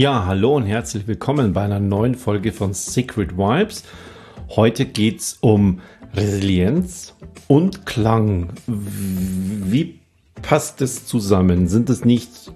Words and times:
Ja, 0.00 0.24
hallo 0.24 0.56
und 0.56 0.64
herzlich 0.64 1.06
willkommen 1.06 1.52
bei 1.52 1.60
einer 1.60 1.78
neuen 1.78 2.14
Folge 2.14 2.52
von 2.52 2.72
Secret 2.72 3.36
Vibes. 3.36 3.84
Heute 4.48 4.86
geht 4.86 5.20
es 5.20 5.36
um 5.42 5.82
Resilienz 6.14 7.14
und 7.48 7.84
Klang. 7.84 8.48
Wie 8.66 10.00
passt 10.40 10.80
es 10.80 11.04
zusammen? 11.04 11.68
Sind 11.68 11.90
es 11.90 12.06
nicht 12.06 12.50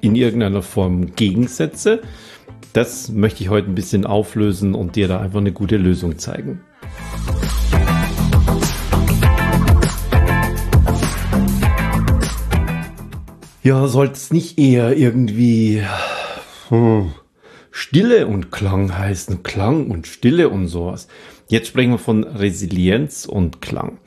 in 0.00 0.14
irgendeiner 0.14 0.62
Form 0.62 1.16
Gegensätze? 1.16 2.02
Das 2.72 3.08
möchte 3.08 3.42
ich 3.42 3.48
heute 3.48 3.68
ein 3.68 3.74
bisschen 3.74 4.06
auflösen 4.06 4.76
und 4.76 4.94
dir 4.94 5.08
da 5.08 5.18
einfach 5.18 5.40
eine 5.40 5.50
gute 5.50 5.78
Lösung 5.78 6.18
zeigen. 6.18 6.60
Ja, 13.64 13.88
sollte 13.88 14.12
es 14.12 14.32
nicht 14.32 14.60
eher 14.60 14.96
irgendwie 14.96 15.82
hm, 16.68 17.12
Stille 17.70 18.26
und 18.26 18.50
Klang 18.50 18.96
heißen? 18.96 19.42
Klang 19.42 19.90
und 19.90 20.06
Stille 20.06 20.48
und 20.48 20.68
sowas. 20.68 21.08
Jetzt 21.48 21.68
sprechen 21.68 21.92
wir 21.92 21.98
von 21.98 22.24
Resilienz 22.24 23.26
und 23.26 23.60
Klang. 23.60 23.98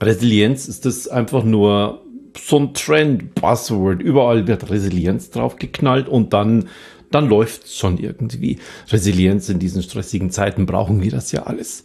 Resilienz 0.00 0.68
ist 0.68 0.86
das 0.86 1.08
einfach 1.08 1.44
nur 1.44 2.04
so 2.38 2.58
ein 2.58 2.74
Trend, 2.74 3.34
Buzzword. 3.34 4.00
Überall 4.00 4.46
wird 4.46 4.70
Resilienz 4.70 5.30
draufgeknallt 5.30 6.08
und 6.08 6.32
dann, 6.32 6.68
dann 7.10 7.28
läuft's 7.28 7.76
schon 7.76 7.98
irgendwie. 7.98 8.58
Resilienz 8.88 9.48
in 9.48 9.58
diesen 9.58 9.82
stressigen 9.82 10.30
Zeiten 10.30 10.66
brauchen 10.66 11.02
wir 11.02 11.10
das 11.10 11.32
ja 11.32 11.42
alles. 11.42 11.84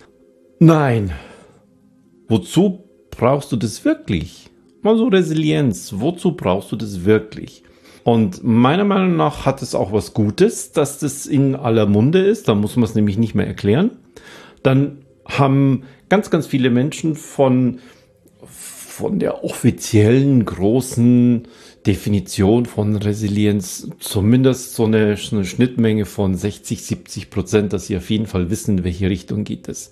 Nein. 0.60 1.12
Wozu 2.28 2.86
brauchst 3.12 3.52
du 3.52 3.56
das 3.56 3.84
wirklich? 3.84 4.50
Mal 4.82 4.98
so 4.98 5.08
Resilienz. 5.08 5.94
Wozu 5.98 6.36
brauchst 6.36 6.72
du 6.72 6.76
das 6.76 7.06
wirklich? 7.06 7.64
Und 8.06 8.44
meiner 8.44 8.84
Meinung 8.84 9.16
nach 9.16 9.48
hat 9.48 9.64
es 9.64 9.74
auch 9.74 9.92
was 9.92 10.14
Gutes, 10.14 10.72
dass 10.72 11.00
das 11.00 11.26
in 11.26 11.56
aller 11.56 11.88
Munde 11.88 12.20
ist. 12.20 12.48
Da 12.48 12.54
muss 12.54 12.76
man 12.76 12.84
es 12.84 12.94
nämlich 12.94 13.18
nicht 13.18 13.34
mehr 13.34 13.48
erklären. 13.48 13.90
Dann 14.62 15.00
haben 15.26 15.86
ganz, 16.08 16.30
ganz 16.30 16.46
viele 16.46 16.70
Menschen 16.70 17.16
von, 17.16 17.80
von 18.46 19.18
der 19.18 19.44
offiziellen 19.44 20.46
großen 20.46 21.48
Definition 21.88 22.68
von 22.68 22.96
Resilienz 22.96 23.90
zumindest 23.98 24.76
so 24.76 24.86
eine, 24.86 25.18
so 25.18 25.38
eine 25.38 25.46
Schnittmenge 25.46 26.06
von 26.06 26.36
60, 26.36 26.84
70 26.84 27.32
Prozent, 27.32 27.74
dass 27.74 27.88
sie 27.88 27.98
auf 27.98 28.12
jeden 28.12 28.28
Fall 28.28 28.52
wissen, 28.52 28.78
in 28.78 28.84
welche 28.84 29.10
Richtung 29.10 29.46
geht 29.46 29.68
es. 29.68 29.90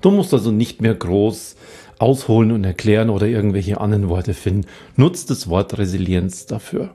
Du 0.00 0.10
musst 0.10 0.32
also 0.32 0.50
nicht 0.50 0.80
mehr 0.80 0.94
groß 0.94 1.56
ausholen 1.98 2.52
und 2.52 2.64
erklären 2.64 3.10
oder 3.10 3.26
irgendwelche 3.26 3.82
anderen 3.82 4.08
Worte 4.08 4.32
finden. 4.32 4.66
Nutzt 4.96 5.28
das 5.28 5.46
Wort 5.50 5.76
Resilienz 5.76 6.46
dafür. 6.46 6.94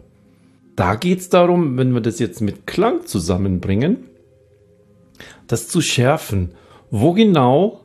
Da 0.76 0.96
geht 0.96 1.20
es 1.20 1.30
darum, 1.30 1.78
wenn 1.78 1.94
wir 1.94 2.02
das 2.02 2.20
jetzt 2.20 2.42
mit 2.42 2.68
Klang 2.68 3.06
zusammenbringen, 3.06 4.10
das 5.48 5.68
zu 5.68 5.82
schärfen. 5.82 6.52
Wo 6.92 7.14
genau 7.14 7.82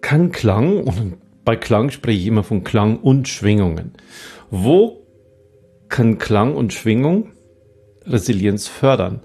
kann 0.00 0.30
Klang, 0.30 0.82
und 0.82 1.16
bei 1.44 1.56
Klang 1.56 1.90
spreche 1.90 2.18
ich 2.18 2.26
immer 2.26 2.44
von 2.44 2.64
Klang 2.64 2.98
und 2.98 3.28
Schwingungen, 3.28 3.92
wo 4.50 5.06
kann 5.88 6.18
Klang 6.18 6.54
und 6.54 6.72
Schwingung 6.72 7.30
Resilienz 8.04 8.68
fördern? 8.68 9.20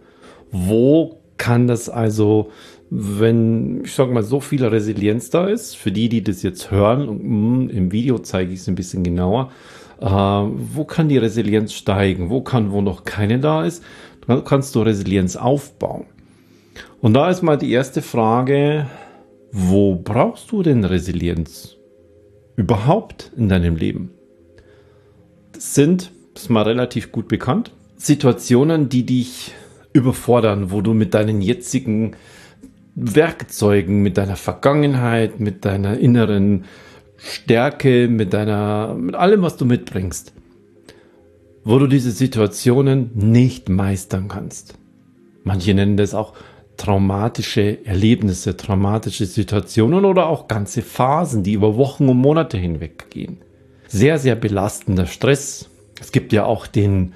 Wo 0.52 1.22
kann 1.38 1.68
das 1.68 1.90
also, 1.90 2.52
wenn, 2.90 3.84
ich 3.84 3.94
sag 3.94 4.12
mal, 4.12 4.24
so 4.24 4.40
viel 4.40 4.66
Resilienz 4.66 5.30
da 5.30 5.48
ist, 5.48 5.76
für 5.76 5.92
die, 5.92 6.10
die 6.10 6.24
das 6.24 6.42
jetzt 6.42 6.72
hören, 6.72 7.66
mm, 7.66 7.70
im 7.70 7.92
Video 7.92 8.20
zeige 8.20 8.54
ich 8.54 8.62
es 8.62 8.68
ein 8.68 8.76
bisschen 8.76 9.04
genauer, 9.04 9.52
wo 10.00 10.86
kann 10.86 11.10
die 11.10 11.18
Resilienz 11.18 11.74
steigen? 11.74 12.30
Wo 12.30 12.42
kann, 12.42 12.72
wo 12.72 12.82
noch 12.82 13.04
keine 13.04 13.40
da 13.40 13.66
ist? 13.66 13.84
Dann 14.28 14.44
kannst 14.44 14.76
du 14.76 14.82
Resilienz 14.82 15.36
aufbauen. 15.36 16.06
Und 17.02 17.14
da 17.14 17.30
ist 17.30 17.42
mal 17.42 17.58
die 17.58 17.72
erste 17.72 18.02
Frage, 18.02 18.88
wo 19.52 19.96
brauchst 19.96 20.52
du 20.52 20.64
denn 20.64 20.84
Resilienz 20.84 21.78
überhaupt 22.56 23.32
in 23.38 23.50
deinem 23.50 23.76
Leben? 23.76 24.12
Das 25.54 25.74
sind, 25.74 26.12
das 26.34 26.44
ist 26.44 26.50
mal 26.50 26.64
relativ 26.64 27.12
gut 27.12 27.28
bekannt, 27.28 27.72
Situationen, 27.96 28.90
die 28.90 29.06
dich 29.06 29.54
überfordern, 29.94 30.72
wo 30.72 30.82
du 30.82 30.94
mit 30.94 31.14
deinen 31.14 31.42
jetzigen 31.42 32.16
Werkzeugen, 32.96 34.02
mit 34.02 34.18
deiner 34.18 34.36
Vergangenheit, 34.36 35.40
mit 35.40 35.66
deiner 35.66 35.98
inneren 35.98 36.66
Stärke, 37.18 38.08
mit 38.08 38.34
deiner, 38.34 38.94
mit 38.96 39.16
allem, 39.16 39.42
was 39.42 39.58
du 39.58 39.66
mitbringst, 39.66 40.34
wo 41.64 41.80
du 41.80 41.88
diese 41.88 42.12
Situationen 42.12 43.12
nicht 43.16 43.70
meistern 43.70 44.28
kannst. 44.28 44.76
Manche 45.44 45.74
nennen 45.74 45.98
das 45.98 46.14
auch 46.14 46.34
traumatische 46.78 47.86
Erlebnisse, 47.86 48.56
traumatische 48.56 49.26
Situationen 49.26 50.06
oder 50.06 50.28
auch 50.28 50.48
ganze 50.48 50.82
Phasen, 50.82 51.44
die 51.44 51.54
über 51.54 51.76
Wochen 51.76 52.08
und 52.08 52.18
Monate 52.18 52.58
hinweg 52.58 53.10
gehen. 53.10 53.38
Sehr, 53.88 54.20
sehr 54.20 54.36
belastender 54.36 55.08
Stress. 55.08 55.70
Es 56.00 56.12
gibt 56.12 56.34
ja 56.34 56.46
auch 56.46 56.68
den, 56.68 57.14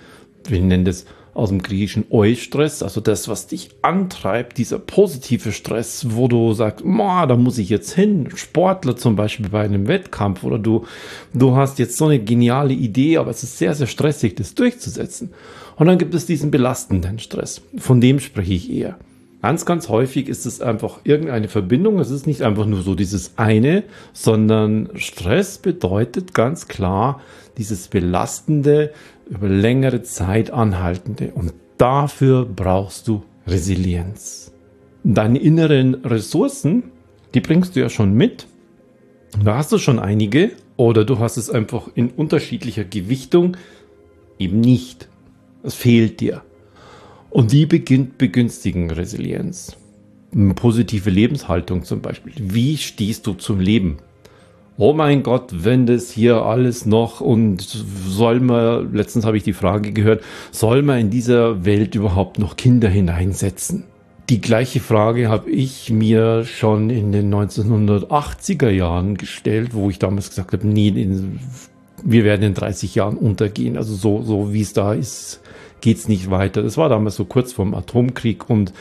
wir 0.48 0.60
nennen 0.62 0.86
das 0.86 1.06
aus 1.34 1.50
dem 1.50 1.62
griechischen 1.62 2.06
Eustress, 2.10 2.84
also 2.84 3.00
das, 3.00 3.28
was 3.28 3.48
dich 3.48 3.70
antreibt, 3.82 4.58
dieser 4.58 4.80
positive 4.80 5.52
Stress, 5.52 6.08
wo 6.10 6.28
du 6.28 6.54
sagst, 6.54 6.84
da 6.86 7.36
muss 7.36 7.58
ich 7.58 7.70
jetzt 7.70 7.94
hin. 7.94 8.30
Sportler 8.36 8.98
zum 8.98 9.16
Beispiel 9.16 9.48
bei 9.50 9.62
einem 9.62 9.88
Wettkampf 9.88 10.44
oder 10.44 10.60
du, 10.60 10.86
du 11.34 11.56
hast 11.56 11.80
jetzt 11.80 11.98
so 11.98 12.06
eine 12.06 12.20
geniale 12.20 12.74
Idee, 12.74 13.18
aber 13.18 13.32
es 13.32 13.44
ist 13.44 13.58
sehr, 13.58 13.74
sehr 13.76 13.88
stressig, 13.88 14.36
das 14.36 14.56
durchzusetzen. 14.56 15.32
Und 15.78 15.88
dann 15.88 15.98
gibt 15.98 16.14
es 16.14 16.26
diesen 16.26 16.52
belastenden 16.52 17.20
Stress. 17.20 17.62
Von 17.78 18.02
dem 18.02 18.20
spreche 18.20 18.54
ich 18.54 18.72
eher. 18.72 18.98
Ganz, 19.42 19.66
ganz 19.66 19.90
häufig 19.90 20.30
ist 20.30 20.46
es 20.46 20.62
einfach 20.62 21.00
irgendeine 21.04 21.48
Verbindung. 21.48 21.98
Es 22.00 22.12
ist 22.12 22.28
nicht 22.28 22.44
einfach 22.44 22.68
nur 22.68 22.84
so 22.84 22.94
dieses 22.94 23.38
eine, 23.38 23.84
sondern 24.14 24.90
Stress 24.96 25.58
bedeutet 25.58 26.36
ganz 26.36 26.68
klar 26.68 27.22
dieses 27.58 27.88
belastende, 27.88 28.92
über 29.32 29.48
längere 29.48 30.04
Zeit 30.04 30.52
anhaltende. 30.52 31.32
Und 31.34 31.54
dafür 31.78 32.46
brauchst 32.46 33.08
du 33.08 33.24
Resilienz. 33.48 34.52
Deine 35.04 35.40
inneren 35.40 35.96
Ressourcen, 36.06 36.84
die 37.34 37.40
bringst 37.40 37.76
du 37.76 37.80
ja 37.80 37.90
schon 37.90 38.14
mit. 38.14 38.46
Da 39.44 39.56
hast 39.56 39.72
du 39.72 39.78
schon 39.78 39.98
einige 39.98 40.52
oder 40.76 41.06
du 41.06 41.18
hast 41.20 41.38
es 41.38 41.50
einfach 41.50 41.90
in 41.96 42.10
unterschiedlicher 42.10 42.84
Gewichtung 42.84 43.56
eben 44.38 44.60
nicht. 44.60 45.08
Es 45.64 45.76
fehlt 45.76 46.20
dir. 46.20 46.42
Und 47.30 47.54
die 47.54 47.66
beginnt 47.66 48.18
begünstigen 48.18 48.92
Resilienz. 48.92 49.78
Eine 50.34 50.54
positive 50.54 51.10
Lebenshaltung 51.10 51.84
zum 51.84 52.02
Beispiel. 52.02 52.34
Wie 52.38 52.78
stehst 52.78 53.26
du 53.28 53.34
zum 53.34 53.62
Leben? 53.62 53.98
Oh 54.78 54.94
mein 54.94 55.22
Gott, 55.22 55.52
wenn 55.52 55.86
das 55.86 56.12
hier 56.12 56.44
alles 56.44 56.86
noch 56.86 57.22
und 57.22 57.62
soll 57.62 58.40
man, 58.40 58.94
letztens 58.94 59.26
habe 59.26 59.38
ich 59.38 59.44
die 59.44 59.54
Frage 59.54 59.92
gehört, 59.92 60.24
soll 60.52 60.82
man 60.82 61.00
in 61.00 61.10
dieser 61.10 61.66
Welt 61.66 61.94
überhaupt 61.94 62.40
noch 62.40 62.56
Kinder 62.56 62.88
hineinsetzen? 62.88 63.84
Die 64.30 64.40
gleiche 64.40 64.80
Frage 64.80 65.28
habe 65.28 65.52
ich 65.52 65.92
mir 65.92 66.46
schon 66.46 66.90
in 66.90 67.12
den 67.12 67.34
1980er 67.34 68.70
Jahren 68.70 69.18
gestellt, 69.18 69.74
wo 69.74 69.90
ich 69.90 70.00
damals 70.00 70.30
gesagt 70.30 70.54
habe, 70.54 70.66
nee, 70.66 70.94
wir 72.04 72.24
werden 72.24 72.44
in 72.44 72.54
30 72.54 72.96
Jahren 72.96 73.18
untergehen. 73.18 73.76
Also 73.76 73.94
so, 73.94 74.22
so 74.22 74.54
wie 74.54 74.62
es 74.62 74.72
da 74.72 74.94
ist, 74.94 75.42
geht's 75.82 76.08
nicht 76.08 76.32
weiter. 76.32 76.64
Das 76.64 76.78
war 76.78 76.88
damals 76.88 77.18
so 77.18 77.26
kurz 77.26 77.52
vorm 77.52 77.74
Atomkrieg 77.74 78.50
und 78.50 78.72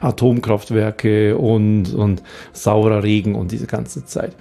Atomkraftwerke 0.00 1.36
und, 1.38 1.94
und 1.94 2.22
saurer 2.52 3.04
Regen 3.04 3.36
und 3.36 3.52
diese 3.52 3.68
ganze 3.68 4.04
Zeit. 4.04 4.34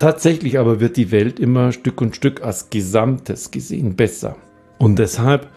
Tatsächlich 0.00 0.58
aber 0.58 0.80
wird 0.80 0.96
die 0.96 1.10
Welt 1.10 1.38
immer 1.38 1.72
Stück 1.72 2.00
und 2.00 2.16
Stück 2.16 2.42
als 2.42 2.70
Gesamtes 2.70 3.50
gesehen 3.50 3.96
besser. 3.96 4.34
Und 4.78 4.98
deshalb 4.98 5.50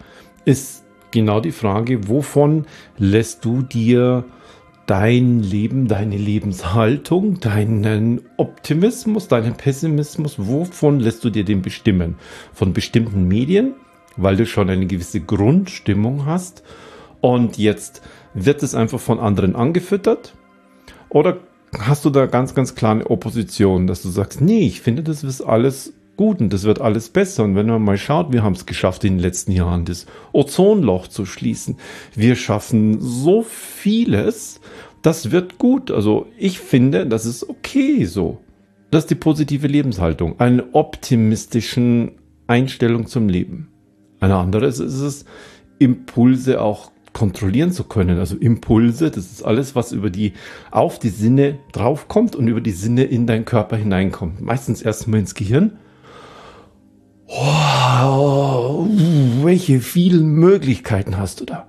ist 0.44 0.84
genau 1.12 1.40
die 1.40 1.50
Frage, 1.50 2.08
wovon 2.08 2.66
lässt 2.98 3.46
du 3.46 3.62
dir 3.62 4.26
dein 4.84 5.40
Leben, 5.40 5.88
deine 5.88 6.18
Lebenshaltung, 6.18 7.40
deinen 7.40 8.20
Optimismus, 8.36 9.28
deinen 9.28 9.54
Pessimismus, 9.54 10.34
wovon 10.36 11.00
lässt 11.00 11.24
du 11.24 11.30
dir 11.30 11.46
den 11.46 11.62
bestimmen? 11.62 12.16
Von 12.52 12.74
bestimmten 12.74 13.26
Medien, 13.26 13.72
weil 14.18 14.36
du 14.36 14.44
schon 14.44 14.68
eine 14.68 14.84
gewisse 14.84 15.20
Grundstimmung 15.20 16.26
hast 16.26 16.62
und 17.22 17.56
jetzt 17.56 18.02
wird 18.34 18.62
es 18.62 18.74
einfach 18.74 19.00
von 19.00 19.20
anderen 19.20 19.56
angefüttert? 19.56 20.34
Oder 21.08 21.38
hast 21.78 22.04
du 22.04 22.10
da 22.10 22.26
ganz, 22.26 22.54
ganz 22.54 22.74
klar 22.74 22.92
eine 22.92 23.06
Opposition, 23.10 23.86
dass 23.86 24.02
du 24.02 24.08
sagst, 24.08 24.40
nee, 24.40 24.66
ich 24.66 24.80
finde, 24.80 25.02
das 25.02 25.22
ist 25.22 25.40
alles 25.40 25.92
gut 26.16 26.40
und 26.40 26.52
das 26.52 26.64
wird 26.64 26.80
alles 26.80 27.08
besser. 27.08 27.44
Und 27.44 27.56
wenn 27.56 27.66
man 27.66 27.82
mal 27.82 27.98
schaut, 27.98 28.32
wir 28.32 28.42
haben 28.42 28.54
es 28.54 28.66
geschafft 28.66 29.04
in 29.04 29.14
den 29.14 29.22
letzten 29.22 29.52
Jahren, 29.52 29.84
das 29.84 30.06
Ozonloch 30.32 31.08
zu 31.08 31.26
schließen. 31.26 31.76
Wir 32.14 32.36
schaffen 32.36 33.00
so 33.00 33.42
vieles, 33.42 34.60
das 35.02 35.30
wird 35.30 35.58
gut. 35.58 35.90
Also 35.90 36.26
ich 36.38 36.60
finde, 36.60 37.06
das 37.06 37.26
ist 37.26 37.48
okay 37.48 38.04
so. 38.04 38.38
Das 38.90 39.04
ist 39.04 39.10
die 39.10 39.16
positive 39.16 39.66
Lebenshaltung, 39.66 40.38
eine 40.38 40.72
optimistischen 40.72 42.12
Einstellung 42.46 43.06
zum 43.06 43.28
Leben. 43.28 43.68
Eine 44.20 44.36
andere 44.36 44.66
ist, 44.66 44.78
ist 44.78 45.00
es, 45.00 45.24
Impulse 45.78 46.60
auch 46.60 46.92
kontrollieren 47.14 47.72
zu 47.72 47.84
können. 47.84 48.18
Also 48.18 48.36
Impulse, 48.36 49.10
das 49.10 49.32
ist 49.32 49.42
alles, 49.42 49.74
was 49.74 49.92
über 49.92 50.10
die, 50.10 50.34
auf 50.70 50.98
die 50.98 51.08
Sinne 51.08 51.58
draufkommt 51.72 52.36
und 52.36 52.48
über 52.48 52.60
die 52.60 52.72
Sinne 52.72 53.04
in 53.04 53.26
deinen 53.26 53.46
Körper 53.46 53.76
hineinkommt. 53.76 54.42
Meistens 54.42 54.82
erstmal 54.82 55.20
ins 55.20 55.34
Gehirn. 55.34 55.78
Wow, 57.26 58.86
welche 59.42 59.80
vielen 59.80 60.34
Möglichkeiten 60.34 61.16
hast 61.16 61.40
du 61.40 61.46
da? 61.46 61.66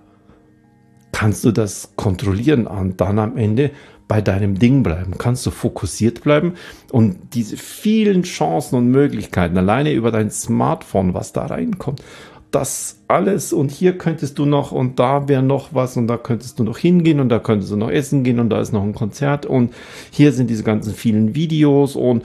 Kannst 1.14 1.46
du 1.46 1.52
das 1.52 1.94
kontrollieren 1.96 2.68
und 2.68 3.00
dann 3.00 3.20
am 3.20 3.38
Ende 3.38 3.72
bei 4.08 4.20
deinem 4.20 4.60
Ding 4.60 4.84
bleiben? 4.84 5.18
Kannst 5.18 5.46
du 5.46 5.52
fokussiert 5.52 6.22
bleiben 6.24 6.56
und 6.92 7.34
diese 7.34 7.56
vielen 7.56 8.24
Chancen 8.24 8.76
und 8.76 8.90
Möglichkeiten 8.90 9.58
alleine 9.58 9.94
über 9.94 10.12
dein 10.12 10.30
Smartphone, 10.30 11.14
was 11.14 11.32
da 11.32 11.46
reinkommt, 11.46 12.04
das 12.56 13.04
alles 13.10 13.52
und 13.52 13.70
hier 13.70 13.98
könntest 13.98 14.40
du 14.40 14.46
noch 14.46 14.72
und 14.72 14.98
da 14.98 15.28
wäre 15.28 15.44
noch 15.44 15.74
was 15.74 15.98
und 15.98 16.08
da 16.08 16.16
könntest 16.16 16.58
du 16.58 16.64
noch 16.64 16.78
hingehen 16.78 17.20
und 17.20 17.28
da 17.28 17.38
könntest 17.38 17.70
du 17.70 17.76
noch 17.76 17.92
essen 17.92 18.24
gehen 18.24 18.40
und 18.40 18.50
da 18.50 18.62
ist 18.62 18.72
noch 18.72 18.82
ein 18.82 18.96
Konzert 18.96 19.46
und 19.46 19.74
hier 20.10 20.32
sind 20.32 20.50
diese 20.50 20.64
ganzen 20.64 20.94
vielen 20.94 21.36
Videos 21.36 21.98
und 21.98 22.24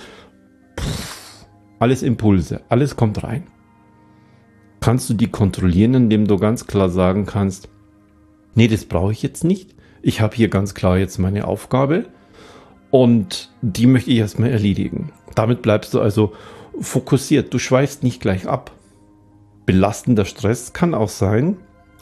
pff, 0.78 1.46
alles 1.80 2.04
Impulse, 2.04 2.60
alles 2.68 2.94
kommt 2.94 3.24
rein. 3.24 3.48
Kannst 4.78 5.10
du 5.10 5.14
die 5.14 5.26
kontrollieren, 5.26 5.94
indem 5.94 6.28
du 6.28 6.38
ganz 6.38 6.68
klar 6.68 6.90
sagen 6.90 7.26
kannst, 7.26 7.68
nee, 8.54 8.68
das 8.68 8.84
brauche 8.84 9.10
ich 9.10 9.22
jetzt 9.22 9.42
nicht. 9.42 9.74
Ich 10.00 10.20
habe 10.20 10.36
hier 10.36 10.48
ganz 10.48 10.74
klar 10.74 10.96
jetzt 10.96 11.18
meine 11.18 11.48
Aufgabe 11.48 12.06
und 12.92 13.50
die 13.62 13.86
möchte 13.86 14.12
ich 14.12 14.18
erstmal 14.18 14.50
erledigen. 14.50 15.10
Damit 15.34 15.60
bleibst 15.60 15.92
du 15.92 16.00
also 16.00 16.34
fokussiert. 16.80 17.52
Du 17.52 17.58
schweifst 17.58 18.04
nicht 18.04 18.20
gleich 18.20 18.46
ab 18.46 18.70
Belastender 19.70 20.24
Stress 20.24 20.72
kann 20.72 20.94
auch 20.94 21.08
sein, 21.08 21.56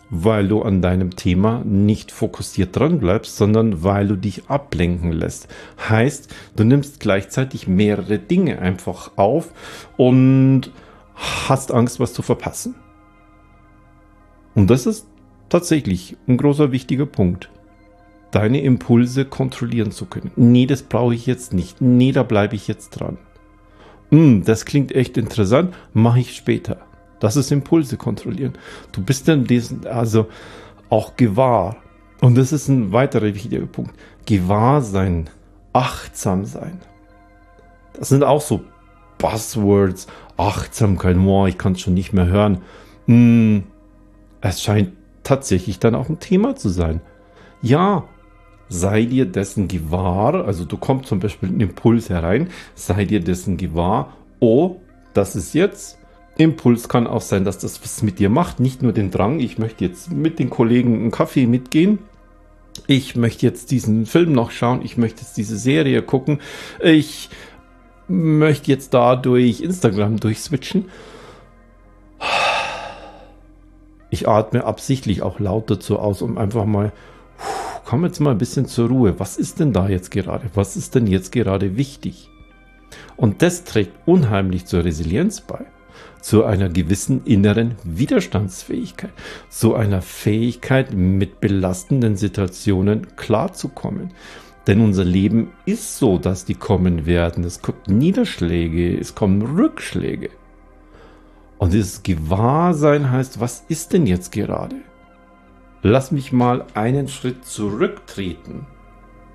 weil 0.08 0.48
du 0.48 0.62
an 0.62 0.80
deinem 0.80 1.16
Thema 1.16 1.62
nicht 1.66 2.12
fokussiert 2.12 2.74
dran 2.74 2.98
bleibst, 2.98 3.36
sondern 3.36 3.84
weil 3.84 4.08
du 4.08 4.16
dich 4.16 4.48
ablenken 4.48 5.12
lässt. 5.12 5.48
Heißt, 5.86 6.34
du 6.56 6.64
nimmst 6.64 6.98
gleichzeitig 6.98 7.68
mehrere 7.68 8.18
Dinge 8.18 8.60
einfach 8.60 9.10
auf 9.16 9.52
und 9.98 10.70
hast 11.14 11.70
Angst, 11.70 12.00
was 12.00 12.14
zu 12.14 12.22
verpassen. 12.22 12.74
Und 14.54 14.70
das 14.70 14.86
ist 14.86 15.06
tatsächlich 15.50 16.16
ein 16.26 16.38
großer 16.38 16.72
wichtiger 16.72 17.04
Punkt. 17.04 17.50
Deine 18.30 18.62
Impulse 18.62 19.26
kontrollieren 19.26 19.90
zu 19.90 20.06
können. 20.06 20.30
Nee, 20.36 20.64
das 20.64 20.84
brauche 20.84 21.14
ich 21.14 21.26
jetzt 21.26 21.52
nicht. 21.52 21.82
Nee, 21.82 22.12
da 22.12 22.22
bleibe 22.22 22.56
ich 22.56 22.66
jetzt 22.66 22.92
dran. 22.92 23.18
Hm, 24.10 24.42
das 24.46 24.64
klingt 24.64 24.92
echt 24.92 25.18
interessant, 25.18 25.74
mache 25.92 26.20
ich 26.20 26.34
später. 26.34 26.87
Das 27.20 27.36
ist 27.36 27.50
Impulse 27.50 27.96
kontrollieren. 27.96 28.54
Du 28.92 29.02
bist 29.02 29.28
dann 29.28 29.44
diesen, 29.44 29.86
also 29.86 30.28
auch 30.90 31.16
gewahr. 31.16 31.76
Und 32.20 32.36
das 32.36 32.52
ist 32.52 32.68
ein 32.68 32.92
weiterer 32.92 33.34
wichtiger 33.34 33.64
Punkt. 33.66 33.94
Gewahr 34.26 34.82
sein, 34.82 35.30
achtsam 35.72 36.44
sein. 36.44 36.80
Das 37.94 38.08
sind 38.08 38.24
auch 38.24 38.40
so 38.40 38.62
Buzzwords. 39.18 40.06
Achtsamkeit, 40.36 41.16
boah, 41.16 41.48
ich 41.48 41.58
kann 41.58 41.72
es 41.72 41.80
schon 41.80 41.94
nicht 41.94 42.12
mehr 42.12 42.26
hören. 42.26 42.58
Hm, 43.06 43.64
es 44.40 44.62
scheint 44.62 44.92
tatsächlich 45.24 45.80
dann 45.80 45.96
auch 45.96 46.08
ein 46.08 46.20
Thema 46.20 46.54
zu 46.54 46.68
sein. 46.68 47.00
Ja, 47.60 48.04
sei 48.68 49.04
dir 49.04 49.26
dessen 49.26 49.66
gewahr, 49.66 50.46
also 50.46 50.64
du 50.64 50.76
kommst 50.76 51.08
zum 51.08 51.18
Beispiel 51.18 51.48
ein 51.48 51.60
Impuls 51.60 52.08
herein, 52.08 52.50
sei 52.74 53.04
dir 53.04 53.20
dessen 53.20 53.56
gewahr, 53.56 54.12
oh, 54.40 54.76
das 55.12 55.34
ist 55.34 55.54
jetzt 55.54 55.97
Impuls 56.38 56.88
kann 56.88 57.08
auch 57.08 57.20
sein, 57.20 57.44
dass 57.44 57.58
das 57.58 57.82
was 57.82 58.02
mit 58.02 58.20
dir 58.20 58.30
macht. 58.30 58.60
Nicht 58.60 58.80
nur 58.80 58.92
den 58.92 59.10
Drang, 59.10 59.40
ich 59.40 59.58
möchte 59.58 59.84
jetzt 59.84 60.12
mit 60.12 60.38
den 60.38 60.50
Kollegen 60.50 60.94
einen 60.94 61.10
Kaffee 61.10 61.46
mitgehen. 61.46 61.98
Ich 62.86 63.16
möchte 63.16 63.44
jetzt 63.44 63.72
diesen 63.72 64.06
Film 64.06 64.32
noch 64.32 64.52
schauen. 64.52 64.80
Ich 64.84 64.96
möchte 64.96 65.22
jetzt 65.22 65.36
diese 65.36 65.58
Serie 65.58 66.00
gucken. 66.00 66.40
Ich 66.80 67.28
möchte 68.06 68.70
jetzt 68.70 68.94
da 68.94 69.16
durch 69.16 69.60
Instagram 69.60 70.20
durchswitchen. 70.20 70.84
Ich 74.10 74.28
atme 74.28 74.64
absichtlich 74.64 75.22
auch 75.22 75.40
laut 75.40 75.68
dazu 75.68 75.98
aus, 75.98 76.22
um 76.22 76.38
einfach 76.38 76.66
mal, 76.66 76.92
komm 77.84 78.04
jetzt 78.04 78.20
mal 78.20 78.30
ein 78.30 78.38
bisschen 78.38 78.66
zur 78.66 78.88
Ruhe. 78.88 79.18
Was 79.18 79.36
ist 79.36 79.58
denn 79.58 79.72
da 79.72 79.88
jetzt 79.88 80.12
gerade? 80.12 80.46
Was 80.54 80.76
ist 80.76 80.94
denn 80.94 81.08
jetzt 81.08 81.32
gerade 81.32 81.76
wichtig? 81.76 82.30
Und 83.16 83.42
das 83.42 83.64
trägt 83.64 83.92
unheimlich 84.06 84.66
zur 84.66 84.84
Resilienz 84.84 85.40
bei 85.40 85.66
zu 86.20 86.44
einer 86.44 86.68
gewissen 86.68 87.24
inneren 87.24 87.76
Widerstandsfähigkeit, 87.84 89.12
zu 89.48 89.74
einer 89.74 90.02
Fähigkeit, 90.02 90.94
mit 90.94 91.40
belastenden 91.40 92.16
Situationen 92.16 93.16
klarzukommen. 93.16 94.12
Denn 94.66 94.80
unser 94.80 95.04
Leben 95.04 95.52
ist 95.64 95.96
so, 95.96 96.18
dass 96.18 96.44
die 96.44 96.54
kommen 96.54 97.06
werden. 97.06 97.44
Es 97.44 97.62
kommt 97.62 97.88
Niederschläge, 97.88 98.98
es 98.98 99.14
kommen 99.14 99.40
Rückschläge. 99.42 100.30
Und 101.56 101.72
dieses 101.72 102.02
Gewahrsein 102.02 103.10
heißt, 103.10 103.40
was 103.40 103.64
ist 103.68 103.92
denn 103.92 104.06
jetzt 104.06 104.30
gerade? 104.30 104.76
Lass 105.82 106.12
mich 106.12 106.32
mal 106.32 106.66
einen 106.74 107.08
Schritt 107.08 107.44
zurücktreten. 107.44 108.66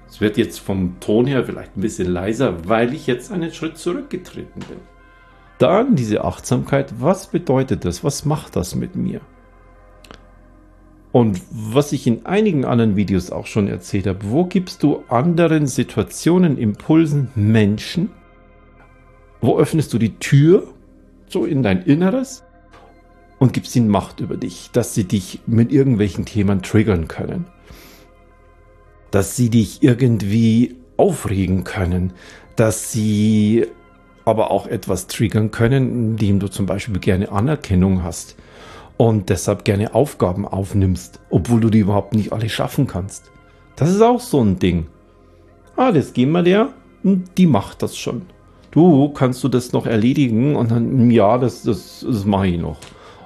Es 0.07 0.21
wird 0.21 0.38
jetzt 0.38 0.59
vom 0.59 1.00
Ton 1.00 1.25
her 1.25 1.44
vielleicht 1.44 1.75
ein 1.75 1.81
bisschen 1.81 2.12
leiser, 2.12 2.68
weil 2.69 2.94
ich 2.94 3.07
jetzt 3.07 3.31
einen 3.31 3.51
Schritt 3.51 3.77
zurückgetreten 3.77 4.62
bin. 4.69 4.77
Dann 5.60 5.96
diese 5.96 6.24
Achtsamkeit, 6.24 6.94
was 7.00 7.28
bedeutet 7.28 7.86
das? 7.86 8.04
Was 8.04 8.26
macht 8.26 8.56
das 8.56 8.76
mit 8.76 8.96
mir? 8.96 9.22
Und 11.14 11.40
was 11.52 11.92
ich 11.92 12.08
in 12.08 12.26
einigen 12.26 12.66
anderen 12.66 12.96
Videos 12.96 13.30
auch 13.30 13.46
schon 13.46 13.68
erzählt 13.68 14.08
habe, 14.08 14.20
wo 14.24 14.46
gibst 14.46 14.82
du 14.82 15.04
anderen 15.10 15.68
Situationen, 15.68 16.58
Impulsen, 16.58 17.30
Menschen? 17.36 18.10
Wo 19.40 19.60
öffnest 19.60 19.94
du 19.94 20.00
die 20.00 20.18
Tür 20.18 20.74
so 21.28 21.46
in 21.46 21.62
dein 21.62 21.84
Inneres 21.84 22.44
und 23.38 23.54
gibst 23.54 23.76
ihnen 23.76 23.90
Macht 23.90 24.22
über 24.22 24.38
dich, 24.38 24.72
dass 24.74 24.96
sie 24.96 25.04
dich 25.04 25.42
mit 25.46 25.72
irgendwelchen 25.72 26.26
Themen 26.26 26.64
triggern 26.64 27.08
können? 27.08 27.46
Dass 29.12 29.36
sie 29.36 29.52
dich 29.52 29.84
irgendwie 29.84 30.78
aufregen 30.98 31.64
können, 31.64 32.14
dass 32.56 32.92
sie 32.92 33.68
aber 34.25 34.52
auch 34.52 34.68
etwas 34.68 35.08
triggern 35.08 35.52
können, 35.52 36.12
indem 36.12 36.40
du 36.40 36.48
zum 36.48 36.66
Beispiel 36.66 37.00
gerne 37.00 37.31
Anerkennung 37.31 38.04
hast 38.04 38.36
und 38.98 39.30
deshalb 39.30 39.66
gerne 39.66 39.94
Aufgaben 39.94 40.48
aufnimmst, 40.48 41.20
obwohl 41.30 41.60
du 41.60 41.70
die 41.70 41.80
überhaupt 41.80 42.14
nicht 42.14 42.31
alle 42.31 42.50
schaffen 42.50 42.88
kannst. 42.88 43.31
Das 43.76 43.90
ist 43.90 44.02
auch 44.02 44.19
so 44.19 44.42
ein 44.42 44.59
Ding. 44.59 44.88
Ah, 45.76 45.92
das 45.92 46.14
geben 46.14 46.31
wir 46.31 46.44
der 46.44 46.69
die 47.38 47.47
macht 47.47 47.83
das 47.83 47.97
schon. 47.97 48.24
Du, 48.71 49.09
kannst 49.09 49.44
du 49.44 49.50
das 49.50 49.71
noch 49.71 49.86
erledigen? 49.86 50.56
Und 50.56 50.71
dann, 50.71 51.12
ja, 51.12 51.38
das, 51.38 51.64
das, 51.64 52.06
das 52.07 52.26
mache 52.26 52.47
ich 52.47 52.59
noch. 52.59 52.78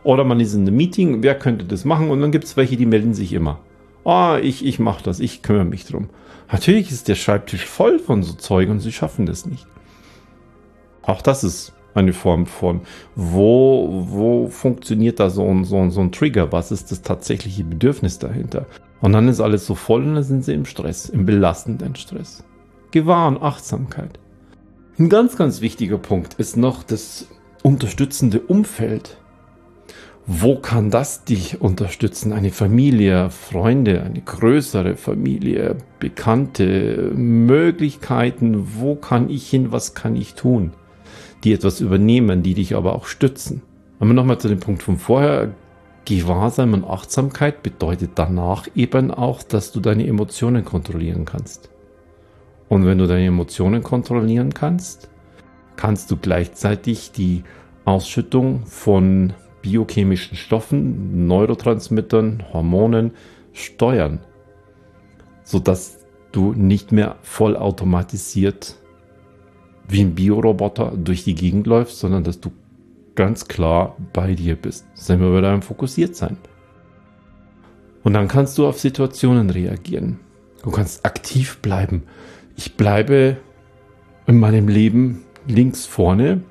Oder 0.04 0.24
man 0.24 0.40
ist 0.40 0.54
in 0.54 0.62
einem 0.62 0.76
Meeting, 0.76 1.24
wer 1.24 1.36
könnte 1.36 1.66
das 1.66 1.86
machen? 1.86 2.10
Und 2.10 2.22
dann 2.22 2.32
gibt 2.32 2.46
es 2.46 2.58
welche, 2.58 2.78
die 2.78 2.86
melden 2.86 3.14
sich 3.14 3.34
immer. 3.34 3.60
Ah, 4.04 4.40
ich, 4.42 4.66
ich 4.66 4.80
mache 4.80 5.04
das, 5.04 5.20
ich 5.20 5.44
kümmere 5.44 5.66
mich 5.66 5.86
drum. 5.86 6.10
Natürlich 6.52 6.92
ist 6.92 7.08
der 7.08 7.16
Schreibtisch 7.16 7.66
voll 7.66 8.00
von 8.00 8.24
so 8.24 8.34
Zeug 8.34 8.70
und 8.70 8.80
sie 8.80 8.92
schaffen 8.92 9.26
das 9.26 9.46
nicht. 9.46 9.68
Auch 11.08 11.22
das 11.22 11.44
ist 11.44 11.74
eine 11.96 12.14
Form 12.14 12.46
von, 12.46 12.82
wo, 13.16 14.06
wo 14.10 14.48
funktioniert 14.50 15.20
da 15.20 15.30
so 15.30 15.48
ein, 15.48 15.64
so, 15.64 15.78
ein, 15.78 15.90
so 15.90 16.02
ein 16.02 16.12
Trigger? 16.12 16.52
Was 16.52 16.72
ist 16.72 16.92
das 16.92 17.02
tatsächliche 17.02 17.64
Bedürfnis 17.64 18.20
dahinter? 18.20 18.68
Und 19.02 19.14
dann 19.14 19.28
ist 19.28 19.40
alles 19.40 19.66
so 19.66 19.74
voll 19.74 20.04
und 20.04 20.16
dann 20.16 20.24
sind 20.24 20.44
sie 20.44 20.54
im 20.54 20.66
Stress, 20.66 21.10
im 21.10 21.26
belastenden 21.26 21.96
Stress. 21.96 22.44
Gewahr 22.92 23.30
und 23.30 23.42
Achtsamkeit. 23.42 24.20
Ein 25.00 25.10
ganz, 25.10 25.38
ganz 25.38 25.62
wichtiger 25.62 25.98
Punkt 25.98 26.36
ist 26.36 26.58
noch 26.58 26.84
das 26.84 27.28
unterstützende 27.64 28.42
Umfeld. 28.42 29.18
Wo 30.26 30.58
kann 30.58 30.92
das 30.92 31.24
dich 31.24 31.62
unterstützen? 31.62 32.34
Eine 32.34 32.52
Familie, 32.52 33.30
Freunde, 33.30 34.04
eine 34.04 34.22
größere 34.22 34.98
Familie, 34.98 35.78
Bekannte, 36.00 37.12
Möglichkeiten. 37.16 38.68
Wo 38.76 38.96
kann 38.96 39.30
ich 39.30 39.50
hin? 39.50 39.72
Was 39.72 39.94
kann 39.94 40.18
ich 40.18 40.34
tun? 40.34 40.74
Die 41.44 41.54
etwas 41.54 41.82
übernehmen, 41.82 42.44
die 42.44 42.54
dich 42.54 42.76
aber 42.76 42.96
auch 42.96 43.06
stützen. 43.06 43.62
Wir 44.00 44.14
nochmal 44.14 44.40
zu 44.40 44.48
dem 44.48 44.60
Punkt 44.60 44.84
von 44.84 44.98
vorher, 44.98 45.54
Gewahrsam 46.06 46.74
und 46.74 46.86
Achtsamkeit 46.86 47.64
bedeutet 47.64 48.12
danach 48.16 48.68
eben 48.76 49.12
auch, 49.12 49.44
dass 49.44 49.74
du 49.74 49.82
deine 49.82 50.08
Emotionen 50.08 50.64
kontrollieren 50.64 51.26
kannst. 51.26 51.70
Und 52.70 52.86
wenn 52.86 52.98
du 52.98 53.08
deine 53.08 53.26
Emotionen 53.26 53.84
kontrollieren 53.84 54.54
kannst, 54.54 55.10
kannst 55.76 56.10
du 56.10 56.16
gleichzeitig 56.16 57.12
die 57.12 57.44
Ausschüttung 57.84 58.66
von 58.66 59.34
biochemischen 59.62 60.38
Stoffen, 60.38 61.28
Neurotransmittern, 61.28 62.46
Hormonen 62.54 63.12
steuern, 63.52 64.20
sodass 65.44 66.06
du 66.32 66.54
nicht 66.54 66.94
mehr 66.94 67.18
vollautomatisiert 67.22 68.78
wie 69.88 70.02
ein 70.02 70.16
Bioroboter 70.16 70.94
durch 70.96 71.24
die 71.24 71.36
Gegend 71.36 71.68
läufst, 71.68 72.00
sondern 72.00 72.24
dass 72.24 72.40
du 72.40 72.52
ganz 73.16 73.48
klar 73.48 73.96
bei 74.14 74.36
dir 74.36 74.56
bist. 74.56 74.86
Sei 74.94 75.18
mal 75.18 75.32
bei 75.32 75.42
deinem 75.42 75.62
Fokussiertsein. 75.62 76.38
Und 78.04 78.14
dann 78.14 78.28
kannst 78.28 78.58
du 78.58 78.68
auf 78.68 78.80
Situationen 78.80 79.50
reagieren. 79.50 80.20
Du 80.64 80.72
kannst 80.72 81.06
aktiv 81.06 81.58
bleiben. 81.62 82.04
Ich 82.56 82.76
bleibe 82.76 83.38
in 84.28 84.40
meinem 84.40 84.68
Leben 84.68 85.24
links 85.48 85.86
vorne, 85.86 86.42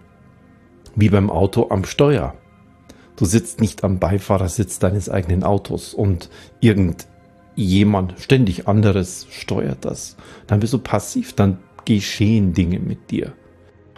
wie 0.95 1.09
beim 1.09 1.31
Auto 1.31 1.69
am 1.71 1.85
Steuer. 1.85 2.35
Du 3.17 3.25
sitzt 3.25 3.61
nicht 3.61 3.85
am 3.85 3.99
Beifahrersitz 3.99 4.79
deines 4.79 5.09
eigenen 5.09 5.43
Autos 5.43 5.95
und 5.95 6.31
irgendjemand, 6.61 8.15
ständig 8.19 8.69
anderes 8.69 9.27
steuert 9.31 9.85
das. 9.85 10.17
Dann 10.47 10.61
bist 10.61 10.73
du 10.73 10.79
passiv, 10.79 11.33
dann 11.33 11.59
geschehen 11.87 12.53
Dinge 12.53 12.79
mit 12.79 13.11
dir. 13.11 13.33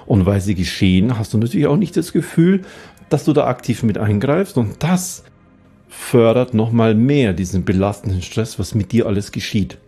Und 0.06 0.24
weil 0.24 0.40
sie 0.40 0.54
geschehen, 0.54 1.18
hast 1.18 1.34
du 1.34 1.38
natürlich 1.38 1.66
auch 1.66 1.76
nicht 1.76 1.96
das 1.96 2.12
Gefühl, 2.12 2.62
dass 3.08 3.24
du 3.24 3.32
da 3.32 3.46
aktiv 3.46 3.82
mit 3.82 3.98
eingreifst 3.98 4.56
und 4.56 4.82
das 4.82 5.24
fördert 5.88 6.54
nochmal 6.54 6.94
mehr 6.94 7.32
diesen 7.32 7.64
belastenden 7.64 8.22
Stress, 8.22 8.58
was 8.58 8.74
mit 8.74 8.92
dir 8.92 9.06
alles 9.06 9.32
geschieht 9.32 9.78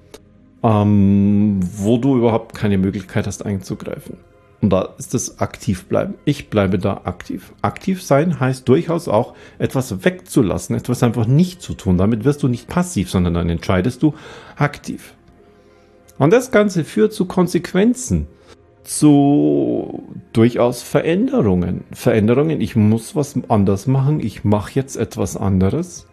ähm, 0.62 1.61
wo 1.62 1.99
du 1.99 2.16
überhaupt 2.16 2.54
keine 2.54 2.78
Möglichkeit 2.78 3.26
hast 3.26 3.45
einzugreifen. 3.45 4.19
Und 4.62 4.71
da 4.71 4.95
ist 4.99 5.14
es 5.14 5.40
aktiv 5.40 5.87
bleiben. 5.87 6.14
Ich 6.26 6.50
bleibe 6.50 6.78
da 6.78 7.00
aktiv. 7.04 7.54
Aktiv 7.62 8.02
sein 8.02 8.40
heißt 8.40 8.69
durchaus 8.69 9.09
auch 9.09 9.35
etwas 9.59 10.04
wegzulassen, 10.04 10.76
etwas 10.76 11.02
einfach 11.02 11.26
nicht 11.26 11.62
zu 11.62 11.73
tun. 11.73 11.97
Damit 11.97 12.25
wirst 12.25 12.42
du 12.42 12.49
nicht 12.49 12.69
passiv, 12.69 13.11
sondern 13.11 13.33
dann 13.33 13.49
entscheidest 13.49 14.02
du 14.02 14.14
aktiv. 14.57 15.14
Und 16.20 16.32
das 16.32 16.52
Ganze 16.52 16.84
führt 16.84 17.12
zu 17.12 17.24
Konsequenzen, 17.24 18.28
zu 18.84 20.04
durchaus 20.32 20.82
Veränderungen. 20.82 21.82
Veränderungen, 21.90 22.60
ich 22.60 22.76
muss 22.76 23.16
was 23.16 23.34
anders 23.48 23.88
machen, 23.88 24.20
ich 24.20 24.44
mache 24.44 24.70
jetzt 24.74 24.94
etwas 24.94 25.36
anderes 25.36 26.06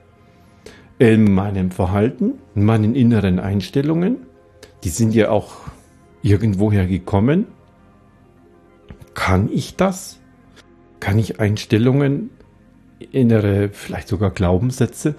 in 0.98 1.32
meinem 1.32 1.70
Verhalten, 1.70 2.40
in 2.56 2.66
meinen 2.66 2.96
inneren 2.96 3.38
Einstellungen 3.38 4.26
die 4.84 4.90
sind 4.90 5.14
ja 5.14 5.30
auch 5.30 5.54
irgendwoher 6.22 6.86
gekommen. 6.86 7.48
Kann 9.14 9.50
ich 9.52 9.76
das? 9.76 10.20
Kann 11.00 11.20
ich 11.20 11.40
Einstellungen, 11.40 12.30
innere, 13.12 13.70
vielleicht 13.70 14.08
sogar 14.08 14.32
Glaubenssätze 14.32 15.16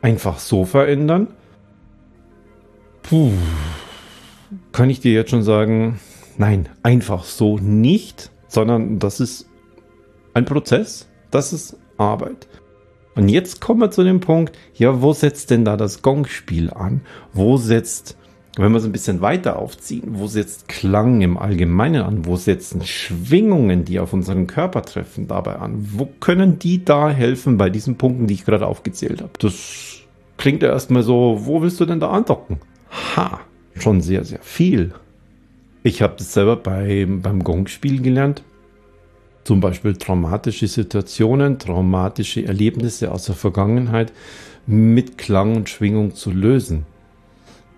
einfach 0.00 0.38
so 0.38 0.64
verändern? 0.64 1.28
Puh. 3.02 3.32
Kann 4.72 4.90
ich 4.90 5.00
dir 5.00 5.12
jetzt 5.12 5.30
schon 5.30 5.42
sagen, 5.42 6.00
nein, 6.38 6.68
einfach 6.82 7.24
so 7.24 7.58
nicht, 7.58 8.30
sondern 8.48 8.98
das 8.98 9.20
ist 9.20 9.48
ein 10.34 10.44
Prozess, 10.44 11.08
das 11.30 11.52
ist 11.52 11.76
Arbeit. 11.98 12.48
Und 13.14 13.28
jetzt 13.28 13.60
kommen 13.60 13.80
wir 13.80 13.90
zu 13.90 14.04
dem 14.04 14.20
Punkt, 14.20 14.56
ja, 14.74 15.02
wo 15.02 15.12
setzt 15.12 15.50
denn 15.50 15.64
da 15.64 15.76
das 15.76 16.02
Gongspiel 16.02 16.70
an? 16.70 17.02
Wo 17.34 17.58
setzt 17.58 18.16
wenn 18.58 18.72
wir 18.72 18.78
es 18.78 18.84
ein 18.84 18.92
bisschen 18.92 19.22
weiter 19.22 19.58
aufziehen, 19.58 20.18
wo 20.18 20.26
setzt 20.26 20.68
Klang 20.68 21.22
im 21.22 21.38
Allgemeinen 21.38 22.02
an? 22.02 22.26
Wo 22.26 22.36
setzen 22.36 22.84
Schwingungen, 22.84 23.86
die 23.86 23.98
auf 23.98 24.12
unseren 24.12 24.46
Körper 24.46 24.82
treffen, 24.82 25.26
dabei 25.26 25.56
an? 25.56 25.88
Wo 25.92 26.06
können 26.20 26.58
die 26.58 26.84
da 26.84 27.08
helfen 27.08 27.56
bei 27.56 27.70
diesen 27.70 27.96
Punkten, 27.96 28.26
die 28.26 28.34
ich 28.34 28.44
gerade 28.44 28.66
aufgezählt 28.66 29.22
habe? 29.22 29.32
Das 29.38 30.00
klingt 30.36 30.62
ja 30.62 30.68
erstmal 30.68 31.02
so, 31.02 31.40
wo 31.44 31.62
willst 31.62 31.80
du 31.80 31.86
denn 31.86 32.00
da 32.00 32.10
andocken? 32.10 32.58
Ha, 33.16 33.40
schon 33.74 34.00
sehr, 34.00 34.24
sehr 34.24 34.40
viel. 34.42 34.92
Ich 35.82 36.02
habe 36.02 36.14
das 36.16 36.32
selber 36.32 36.56
bei, 36.56 37.06
beim 37.08 37.42
Gongspiel 37.42 38.02
gelernt. 38.02 38.42
Zum 39.44 39.60
Beispiel 39.60 39.96
traumatische 39.96 40.68
Situationen, 40.68 41.58
traumatische 41.58 42.44
Erlebnisse 42.44 43.10
aus 43.10 43.24
der 43.24 43.34
Vergangenheit 43.34 44.12
mit 44.66 45.18
Klang 45.18 45.56
und 45.56 45.68
Schwingung 45.68 46.14
zu 46.14 46.30
lösen 46.30 46.86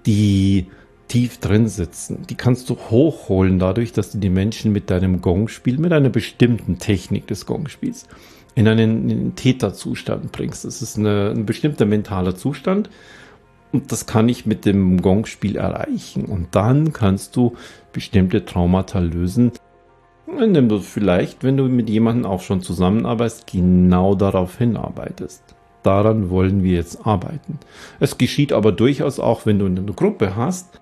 die 0.06 0.66
tief 1.08 1.38
drin 1.38 1.68
sitzen. 1.68 2.26
Die 2.28 2.34
kannst 2.34 2.68
du 2.70 2.76
hochholen 2.76 3.58
dadurch, 3.58 3.92
dass 3.92 4.10
du 4.10 4.18
die 4.18 4.30
Menschen 4.30 4.72
mit 4.72 4.90
deinem 4.90 5.20
Gongspiel, 5.20 5.78
mit 5.78 5.92
einer 5.92 6.08
bestimmten 6.08 6.78
Technik 6.78 7.26
des 7.26 7.46
Gongspiels 7.46 8.06
in 8.54 8.68
einen, 8.68 9.10
in 9.10 9.18
einen 9.18 9.34
Täterzustand 9.34 10.32
bringst. 10.32 10.64
Das 10.64 10.80
ist 10.82 10.98
eine, 10.98 11.30
ein 11.30 11.46
bestimmter 11.46 11.86
mentaler 11.86 12.36
Zustand 12.36 12.88
und 13.75 13.93
das 13.93 14.07
kann 14.07 14.28
ich 14.28 14.47
mit 14.47 14.64
dem 14.64 15.02
Gongspiel 15.02 15.57
erreichen. 15.57 16.25
Und 16.25 16.54
dann 16.54 16.93
kannst 16.93 17.37
du 17.37 17.54
bestimmte 17.93 18.45
Traumata 18.45 19.00
lösen, 19.00 19.52
indem 20.26 20.69
du 20.69 20.81
vielleicht, 20.81 21.45
wenn 21.45 21.57
du 21.57 21.64
mit 21.64 21.90
jemandem 21.90 22.25
auch 22.25 22.40
schon 22.40 22.62
zusammenarbeitest, 22.62 23.47
genau 23.47 24.14
darauf 24.14 24.57
hinarbeitest 24.57 25.54
daran 25.85 26.31
wollen 26.31 26.62
wir 26.62 26.75
jetzt 26.75 27.07
arbeiten. 27.07 27.59
Es 28.00 28.19
geschieht 28.19 28.52
aber 28.52 28.73
durchaus 28.73 29.21
auch, 29.21 29.47
wenn 29.47 29.59
du 29.59 29.66
eine 29.66 29.83
Gruppe 29.93 30.35
hast, 30.35 30.81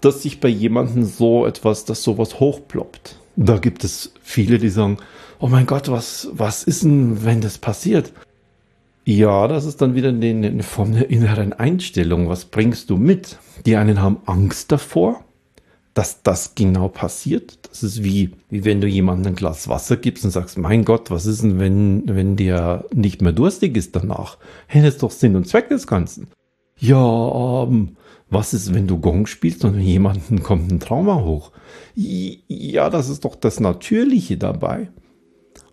dass 0.00 0.22
sich 0.22 0.40
bei 0.40 0.48
jemandem 0.48 1.04
so 1.04 1.46
etwas, 1.46 1.84
dass 1.84 2.02
sowas 2.02 2.40
hochploppt. 2.40 3.18
Da 3.36 3.58
gibt 3.58 3.84
es 3.84 4.14
viele, 4.22 4.58
die 4.58 4.70
sagen, 4.70 4.98
oh 5.40 5.48
mein 5.48 5.66
Gott, 5.66 5.90
was, 5.90 6.30
was 6.32 6.62
ist 6.62 6.84
denn, 6.84 7.24
wenn 7.24 7.40
das 7.40 7.58
passiert? 7.58 8.12
Ja, 9.04 9.48
das 9.48 9.64
ist 9.64 9.80
dann 9.80 9.94
wieder 9.94 10.10
eine 10.10 10.62
Form 10.62 10.92
der 10.92 11.10
inneren 11.10 11.52
Einstellung. 11.52 12.28
Was 12.28 12.44
bringst 12.44 12.90
du 12.90 12.96
mit? 12.96 13.38
Die 13.66 13.76
einen 13.76 14.02
haben 14.02 14.18
Angst 14.26 14.70
davor, 14.70 15.24
dass 15.94 16.22
das 16.22 16.54
genau 16.54 16.88
passiert. 16.88 17.58
Das 17.68 17.82
ist 17.82 18.04
wie, 18.04 18.32
wie 18.50 18.64
wenn 18.64 18.80
du 18.80 18.86
jemandem 18.86 19.32
ein 19.32 19.36
Glas 19.36 19.68
Wasser 19.68 19.96
gibst 19.96 20.24
und 20.24 20.30
sagst, 20.30 20.58
mein 20.58 20.84
Gott, 20.84 21.10
was 21.10 21.26
ist 21.26 21.42
denn, 21.42 21.58
wenn, 21.58 22.02
wenn 22.06 22.36
der 22.36 22.84
nicht 22.94 23.22
mehr 23.22 23.32
durstig 23.32 23.76
ist 23.76 23.96
danach? 23.96 24.38
Das 24.72 24.84
ist 24.84 25.02
doch 25.02 25.10
Sinn 25.10 25.36
und 25.36 25.48
Zweck 25.48 25.68
des 25.68 25.86
Ganzen. 25.86 26.28
Ja, 26.76 27.64
ähm, 27.64 27.96
was 28.28 28.54
ist, 28.54 28.72
wenn 28.74 28.86
du 28.86 28.98
Gong 28.98 29.26
spielst 29.26 29.64
und 29.64 29.80
jemandem 29.80 30.42
kommt 30.42 30.70
ein 30.70 30.80
Trauma 30.80 31.22
hoch? 31.22 31.50
Ja, 31.94 32.88
das 32.90 33.08
ist 33.08 33.24
doch 33.24 33.34
das 33.34 33.60
Natürliche 33.60 34.36
dabei. 34.36 34.88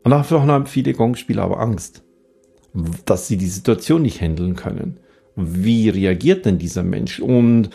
Und 0.04 0.12
dafür 0.12 0.42
haben 0.42 0.66
viele 0.66 0.94
Gongspieler 0.94 1.44
aber 1.44 1.60
Angst, 1.60 2.04
dass 3.06 3.28
sie 3.28 3.38
die 3.38 3.48
Situation 3.48 4.02
nicht 4.02 4.22
handeln 4.22 4.56
können. 4.56 5.00
Wie 5.36 5.90
reagiert 5.90 6.46
denn 6.46 6.58
dieser 6.58 6.84
Mensch? 6.84 7.20
Und, 7.20 7.70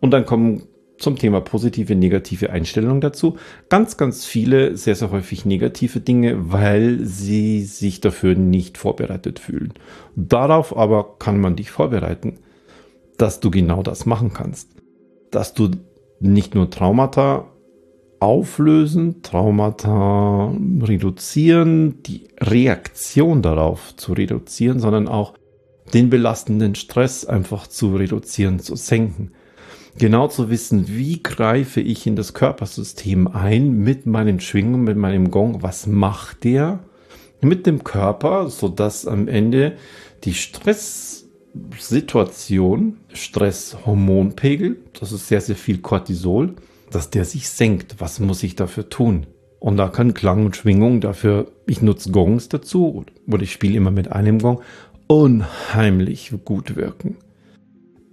und 0.00 0.10
dann 0.10 0.26
kommen 0.26 0.62
zum 0.98 1.16
Thema 1.16 1.40
positive, 1.40 1.94
negative 1.94 2.50
Einstellung 2.50 3.00
dazu. 3.00 3.36
Ganz, 3.68 3.96
ganz 3.96 4.24
viele, 4.24 4.76
sehr, 4.76 4.94
sehr 4.94 5.10
häufig 5.10 5.44
negative 5.44 6.00
Dinge, 6.00 6.52
weil 6.52 7.00
sie 7.04 7.62
sich 7.62 8.00
dafür 8.00 8.34
nicht 8.34 8.78
vorbereitet 8.78 9.38
fühlen. 9.38 9.74
Darauf 10.14 10.76
aber 10.76 11.18
kann 11.18 11.40
man 11.40 11.56
dich 11.56 11.70
vorbereiten, 11.70 12.38
dass 13.18 13.40
du 13.40 13.50
genau 13.50 13.82
das 13.82 14.06
machen 14.06 14.32
kannst. 14.32 14.70
Dass 15.30 15.54
du 15.54 15.70
nicht 16.20 16.54
nur 16.54 16.70
Traumata 16.70 17.50
auflösen, 18.20 19.22
Traumata 19.22 20.52
reduzieren, 20.82 22.02
die 22.02 22.28
Reaktion 22.40 23.42
darauf 23.42 23.96
zu 23.96 24.12
reduzieren, 24.12 24.80
sondern 24.80 25.08
auch 25.08 25.34
den 25.92 26.10
belastenden 26.10 26.74
Stress 26.74 27.24
einfach 27.24 27.66
zu 27.66 27.96
reduzieren, 27.96 28.58
zu 28.58 28.76
senken. 28.76 29.32
Genau 29.98 30.28
zu 30.28 30.50
wissen, 30.50 30.88
wie 30.88 31.22
greife 31.22 31.80
ich 31.80 32.06
in 32.06 32.16
das 32.16 32.34
Körpersystem 32.34 33.28
ein 33.28 33.78
mit 33.78 34.06
meinen 34.06 34.40
Schwingungen, 34.40 34.84
mit 34.84 34.96
meinem 34.96 35.30
Gong, 35.30 35.62
was 35.62 35.86
macht 35.86 36.44
der 36.44 36.80
mit 37.40 37.66
dem 37.66 37.82
Körper, 37.84 38.50
so 38.50 38.68
dass 38.68 39.06
am 39.06 39.28
Ende 39.28 39.76
die 40.24 40.34
Stresssituation, 40.34 42.98
Stresshormonpegel, 43.12 44.78
das 44.98 45.12
ist 45.12 45.28
sehr, 45.28 45.40
sehr 45.40 45.54
viel 45.56 45.78
Cortisol, 45.78 46.56
dass 46.90 47.10
der 47.10 47.24
sich 47.24 47.48
senkt. 47.48 47.96
Was 47.98 48.20
muss 48.20 48.42
ich 48.42 48.56
dafür 48.56 48.88
tun? 48.88 49.26
Und 49.58 49.76
da 49.76 49.88
kann 49.88 50.14
Klang 50.14 50.46
und 50.46 50.56
Schwingung 50.56 51.00
dafür, 51.00 51.50
ich 51.66 51.82
nutze 51.82 52.10
Gongs 52.10 52.48
dazu 52.48 53.04
oder 53.26 53.42
ich 53.42 53.52
spiele 53.52 53.76
immer 53.76 53.90
mit 53.90 54.12
einem 54.12 54.38
Gong, 54.38 54.60
unheimlich 55.08 56.32
gut 56.44 56.76
wirken 56.76 57.16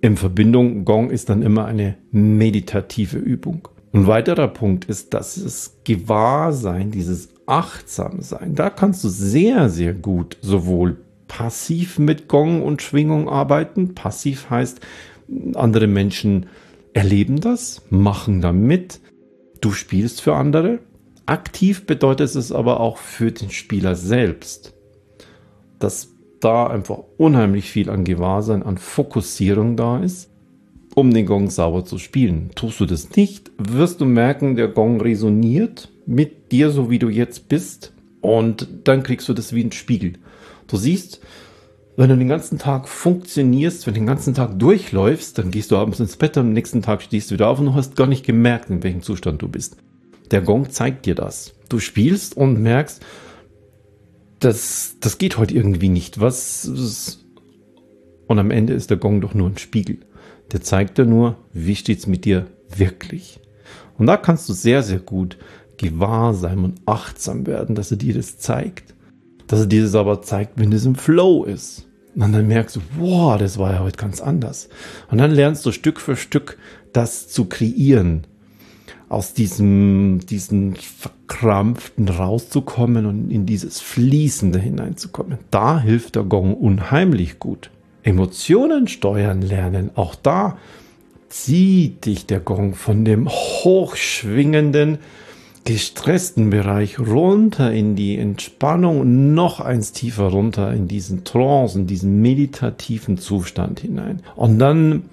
in 0.03 0.17
Verbindung, 0.17 0.83
Gong 0.83 1.11
ist 1.11 1.29
dann 1.29 1.41
immer 1.41 1.63
eine 1.63 1.95
meditative 2.11 3.17
Übung. 3.17 3.69
Ein 3.93 4.05
weiterer 4.05 4.49
Punkt 4.49 4.83
ist, 4.83 5.13
dass 5.13 5.37
es 5.37 5.77
Gewahrsein, 5.85 6.91
dieses 6.91 7.29
Achtsamsein, 7.45 8.53
da 8.53 8.69
kannst 8.69 9.05
du 9.05 9.07
sehr, 9.07 9.69
sehr 9.69 9.93
gut 9.93 10.37
sowohl 10.41 10.97
passiv 11.29 11.99
mit 11.99 12.27
Gong 12.27 12.63
und 12.63 12.81
Schwingung 12.81 13.29
arbeiten. 13.29 13.95
Passiv 13.95 14.49
heißt, 14.49 14.81
andere 15.53 15.87
Menschen 15.87 16.47
erleben 16.93 17.39
das, 17.39 17.81
machen 17.89 18.41
da 18.41 18.51
mit. 18.53 18.99
Du 19.61 19.71
spielst 19.71 20.21
für 20.21 20.35
andere. 20.35 20.79
Aktiv 21.25 21.85
bedeutet 21.85 22.35
es 22.35 22.51
aber 22.51 22.79
auch 22.79 22.97
für 22.97 23.31
den 23.31 23.49
Spieler 23.49 23.95
selbst. 23.95 24.73
Das 25.79 26.13
da 26.43 26.67
einfach 26.67 26.99
unheimlich 27.17 27.71
viel 27.71 27.89
an 27.89 28.03
Gewahrsein, 28.03 28.63
an 28.63 28.77
Fokussierung 28.77 29.77
da 29.77 29.99
ist, 29.99 30.29
um 30.95 31.13
den 31.13 31.25
Gong 31.25 31.49
sauber 31.49 31.85
zu 31.85 31.97
spielen. 31.97 32.51
Tust 32.55 32.79
du 32.79 32.85
das 32.85 33.15
nicht, 33.15 33.51
wirst 33.57 34.01
du 34.01 34.05
merken, 34.05 34.55
der 34.55 34.67
Gong 34.67 34.99
resoniert 34.99 35.89
mit 36.05 36.51
dir, 36.51 36.69
so 36.69 36.89
wie 36.89 36.99
du 36.99 37.09
jetzt 37.09 37.47
bist, 37.47 37.93
und 38.21 38.67
dann 38.83 39.03
kriegst 39.03 39.27
du 39.29 39.33
das 39.33 39.53
wie 39.53 39.63
ein 39.63 39.71
Spiegel. 39.71 40.13
Du 40.67 40.77
siehst, 40.77 41.21
Wenn 41.95 42.09
du 42.09 42.17
den 42.17 42.27
ganzen 42.27 42.57
Tag 42.57 42.87
funktionierst, 42.87 43.85
wenn 43.85 43.93
du 43.93 43.99
den 43.99 44.07
ganzen 44.07 44.33
Tag 44.33 44.57
durchläufst, 44.57 45.37
dann 45.37 45.51
gehst 45.51 45.69
du 45.69 45.77
abends 45.77 45.99
ins 45.99 46.17
Bett 46.17 46.37
und 46.37 46.47
am 46.47 46.53
nächsten 46.53 46.81
Tag 46.81 47.03
stehst 47.03 47.29
du 47.29 47.35
wieder 47.35 47.47
auf 47.47 47.59
und 47.59 47.67
du 47.67 47.73
hast 47.75 47.95
gar 47.95 48.07
nicht 48.07 48.25
gemerkt, 48.25 48.69
in 48.71 48.81
welchem 48.81 49.03
Zustand 49.03 49.41
du 49.41 49.47
bist. 49.47 49.77
Der 50.31 50.41
Gong 50.41 50.71
zeigt 50.71 51.05
dir 51.05 51.13
das. 51.13 51.53
Du 51.69 51.79
spielst 51.79 52.35
und 52.35 52.59
merkst, 52.59 53.03
das, 54.39 54.95
das 54.99 55.19
geht 55.19 55.37
heute 55.37 55.53
irgendwie 55.53 55.89
nicht. 55.89 56.19
Was? 56.19 57.19
Und 58.27 58.39
am 58.39 58.49
Ende 58.49 58.73
ist 58.73 58.89
der 58.89 58.97
Gong 58.97 59.21
doch 59.21 59.35
nur 59.35 59.49
ein 59.49 59.57
Spiegel. 59.59 59.99
Der 60.51 60.61
zeigt 60.61 60.97
dir 60.97 61.05
nur, 61.05 61.37
wie 61.53 61.75
steht's 61.75 62.07
mit 62.07 62.25
dir 62.25 62.47
wirklich. 62.75 63.39
Und 63.99 64.07
da 64.07 64.17
kannst 64.17 64.49
du 64.49 64.53
sehr, 64.53 64.81
sehr 64.81 64.99
gut 64.99 65.37
gewahrsam 65.77 66.63
und 66.63 66.81
achtsam 66.85 67.45
werden, 67.45 67.75
dass 67.75 67.91
er 67.91 67.97
dir 67.97 68.15
das 68.15 68.39
zeigt. 68.39 68.95
Dass 69.47 69.61
er 69.61 69.65
dir 69.65 69.83
das 69.83 69.95
aber 69.95 70.21
zeigt, 70.21 70.53
wenn 70.55 70.71
es 70.71 70.85
im 70.85 70.95
Flow 70.95 71.43
ist. 71.43 71.85
Und 72.15 72.31
dann 72.31 72.47
merkst 72.47 72.75
du, 72.75 72.79
wow, 72.97 73.37
das 73.37 73.57
war 73.57 73.73
ja 73.73 73.79
heute 73.79 73.97
ganz 73.97 74.21
anders. 74.21 74.69
Und 75.09 75.17
dann 75.17 75.31
lernst 75.31 75.65
du 75.65 75.71
Stück 75.71 75.99
für 75.99 76.15
Stück 76.15 76.57
das 76.93 77.27
zu 77.27 77.45
kreieren. 77.45 78.25
Aus 79.09 79.33
diesem, 79.33 80.19
diesen 80.27 80.75
verkrampften 80.75 82.07
rauszukommen 82.07 83.05
und 83.05 83.29
in 83.31 83.45
dieses 83.45 83.81
Fließende 83.81 84.59
hineinzukommen. 84.59 85.39
Da 85.51 85.79
hilft 85.79 86.15
der 86.15 86.23
Gong 86.23 86.53
unheimlich 86.53 87.39
gut. 87.39 87.69
Emotionen 88.03 88.87
steuern 88.87 89.41
lernen, 89.41 89.91
auch 89.95 90.15
da 90.15 90.57
zieht 91.29 92.05
dich 92.05 92.25
der 92.27 92.39
Gong 92.39 92.75
von 92.75 93.05
dem 93.05 93.27
hochschwingenden, 93.29 94.99
gestressten 95.65 96.49
Bereich 96.49 96.99
runter 96.99 97.71
in 97.71 97.95
die 97.95 98.17
Entspannung 98.17 98.99
und 98.99 99.33
noch 99.33 99.59
eins 99.59 99.93
tiefer 99.93 100.25
runter 100.25 100.73
in 100.73 100.87
diesen 100.87 101.23
Trance, 101.23 101.79
in 101.79 101.87
diesen 101.87 102.21
meditativen 102.21 103.17
Zustand 103.17 103.79
hinein. 103.79 104.21
Und 104.35 104.59
dann 104.59 105.03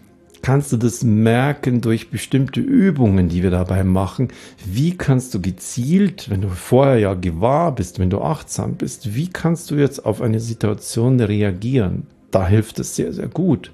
kannst 0.43 0.73
du 0.73 0.77
das 0.77 1.05
merken 1.05 1.81
durch 1.81 2.11
bestimmte 2.11 2.61
Übungen, 2.61 3.29
die 3.29 3.43
wir 3.43 3.51
dabei 3.51 3.85
machen. 3.85 4.29
Wie 4.65 4.97
kannst 4.97 5.35
du 5.35 5.41
gezielt, 5.41 6.31
wenn 6.31 6.41
du 6.41 6.49
vorher 6.49 6.99
ja 6.99 7.15
gewahr 7.15 7.75
bist, 7.75 7.99
wenn 7.99 8.11
du 8.11 8.21
achtsam 8.21 8.75
bist, 8.75 9.15
wie 9.15 9.29
kannst 9.29 9.71
du 9.71 9.77
jetzt 9.77 10.05
auf 10.05 10.21
eine 10.21 10.41
Situation 10.41 11.21
reagieren? 11.21 12.07
Da 12.31 12.47
hilft 12.47 12.79
es 12.79 12.97
sehr, 12.97 13.13
sehr 13.13 13.29
gut. 13.29 13.71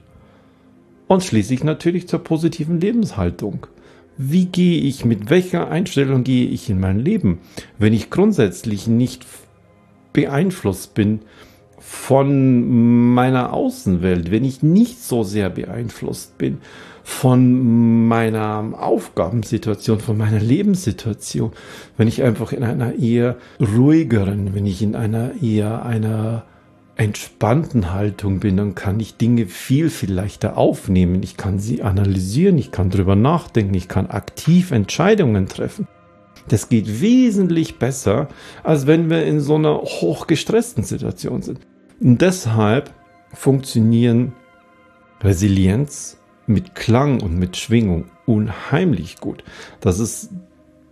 Und 1.09 1.23
schließlich 1.23 1.63
natürlich 1.63 2.09
zur 2.09 2.19
positiven 2.19 2.81
Lebenshaltung. 2.81 3.67
Wie 4.19 4.47
gehe 4.47 4.81
ich, 4.81 5.05
mit 5.05 5.29
welcher 5.29 5.69
Einstellung 5.69 6.25
gehe 6.25 6.49
ich 6.49 6.71
in 6.71 6.81
mein 6.81 7.01
Leben? 7.01 7.39
Wenn 7.79 7.93
ich 7.93 8.11
grundsätzlich 8.11 8.87
nicht 8.87 9.27
beeinflusst 10.13 10.95
bin 10.95 11.21
von 11.79 13.13
meiner 13.13 13.53
Außenwelt, 13.53 14.31
wenn 14.31 14.45
ich 14.45 14.63
nicht 14.63 15.03
so 15.03 15.23
sehr 15.23 15.51
beeinflusst 15.51 16.39
bin 16.39 16.59
von 17.05 18.09
meiner 18.09 18.73
Aufgabensituation, 18.81 20.01
von 20.01 20.17
meiner 20.17 20.41
Lebenssituation, 20.41 21.53
wenn 21.97 22.09
ich 22.09 22.23
einfach 22.23 22.53
in 22.53 22.65
einer 22.65 22.99
eher 22.99 23.37
ruhigeren, 23.61 24.55
wenn 24.55 24.67
ich 24.67 24.83
in 24.83 24.97
einer 24.97 25.41
eher 25.41 25.85
einer 25.85 26.45
entspannten 26.97 27.93
Haltung 27.93 28.41
bin, 28.41 28.57
dann 28.57 28.75
kann 28.75 28.99
ich 29.01 29.17
Dinge 29.17 29.47
viel, 29.47 29.91
viel 29.91 30.13
leichter 30.13 30.57
aufnehmen. 30.57 31.23
Ich 31.23 31.37
kann 31.37 31.59
sie 31.59 31.83
analysieren, 31.83 32.57
ich 32.57 32.71
kann 32.71 32.91
drüber 32.91 33.17
nachdenken, 33.17 33.75
ich 33.75 33.89
kann 33.89 34.07
aktiv 34.07 34.71
Entscheidungen 34.71 35.47
treffen. 35.47 35.87
Das 36.49 36.69
geht 36.69 37.01
wesentlich 37.01 37.79
besser, 37.79 38.29
als 38.63 38.87
wenn 38.87 39.11
wir 39.11 39.25
in 39.25 39.41
so 39.41 39.57
einer 39.57 39.79
hochgestressten 39.79 40.85
Situation 40.85 41.43
sind. 41.43 41.61
Und 42.01 42.23
deshalb 42.23 42.91
funktionieren 43.35 44.33
Resilienz 45.21 46.19
mit 46.47 46.75
Klang 46.75 47.21
und 47.21 47.39
mit 47.39 47.57
Schwingung 47.57 48.07
unheimlich 48.27 49.19
gut. 49.19 49.45
Das 49.81 49.99
ist 49.99 50.31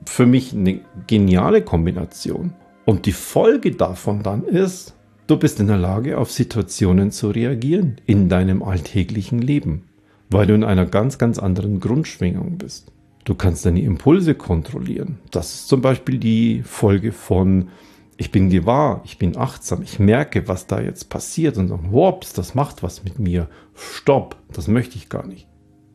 für 0.06 0.26
mich 0.26 0.52
eine 0.52 0.80
geniale 1.06 1.62
Kombination. 1.62 2.52
Und 2.84 3.06
die 3.06 3.12
Folge 3.12 3.70
davon 3.70 4.22
dann 4.22 4.44
ist, 4.44 4.94
du 5.26 5.36
bist 5.36 5.60
in 5.60 5.66
der 5.66 5.76
Lage, 5.76 6.18
auf 6.18 6.30
Situationen 6.30 7.10
zu 7.10 7.30
reagieren 7.30 8.00
in 8.06 8.28
deinem 8.28 8.62
alltäglichen 8.62 9.38
Leben, 9.40 9.84
weil 10.30 10.46
du 10.46 10.54
in 10.54 10.64
einer 10.64 10.86
ganz, 10.86 11.18
ganz 11.18 11.38
anderen 11.38 11.80
Grundschwingung 11.80 12.58
bist. 12.58 12.92
Du 13.24 13.34
kannst 13.34 13.64
deine 13.64 13.82
Impulse 13.82 14.34
kontrollieren. 14.34 15.18
Das 15.30 15.54
ist 15.54 15.68
zum 15.68 15.80
Beispiel 15.80 16.18
die 16.18 16.62
Folge 16.62 17.12
von 17.12 17.68
ich 18.16 18.30
bin 18.30 18.48
gewahr, 18.48 19.02
ich 19.04 19.18
bin 19.18 19.36
achtsam, 19.36 19.82
ich 19.82 19.98
merke, 19.98 20.46
was 20.46 20.66
da 20.66 20.80
jetzt 20.80 21.08
passiert 21.08 21.56
und 21.56 21.68
sage, 21.68 21.90
hops, 21.90 22.32
das 22.32 22.54
macht 22.54 22.82
was 22.82 23.02
mit 23.02 23.18
mir. 23.18 23.48
Stopp, 23.74 24.36
das 24.52 24.68
möchte 24.68 24.96
ich 24.96 25.08
gar 25.08 25.26
nicht. 25.26 25.48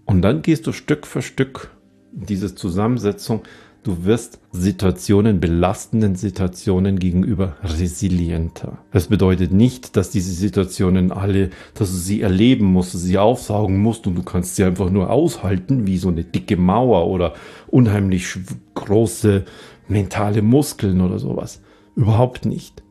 Und 0.05 0.21
dann 0.21 0.41
gehst 0.41 0.67
du 0.67 0.73
Stück 0.73 1.07
für 1.07 1.21
Stück 1.21 1.71
diese 2.11 2.55
Zusammensetzung. 2.55 3.43
Du 3.83 4.03
wirst 4.03 4.39
Situationen, 4.51 5.39
belastenden 5.39 6.15
Situationen 6.15 6.99
gegenüber 6.99 7.55
resilienter. 7.63 8.79
Das 8.91 9.07
bedeutet 9.07 9.53
nicht, 9.53 9.95
dass 9.95 10.09
diese 10.09 10.33
Situationen 10.33 11.13
alle, 11.13 11.49
dass 11.75 11.89
du 11.89 11.97
sie 11.97 12.21
erleben 12.21 12.65
musst, 12.65 12.91
sie 12.91 13.17
aufsaugen 13.17 13.77
musst 13.77 14.05
und 14.05 14.15
du 14.15 14.23
kannst 14.23 14.57
sie 14.57 14.65
einfach 14.65 14.89
nur 14.89 15.09
aushalten, 15.09 15.87
wie 15.87 15.97
so 15.97 16.09
eine 16.09 16.25
dicke 16.25 16.57
Mauer 16.57 17.07
oder 17.07 17.33
unheimlich 17.67 18.37
große 18.75 19.45
mentale 19.87 20.41
Muskeln 20.41 20.99
oder 20.99 21.17
sowas 21.17 21.61
Überhaupt 21.95 22.45
nicht. 22.45 22.81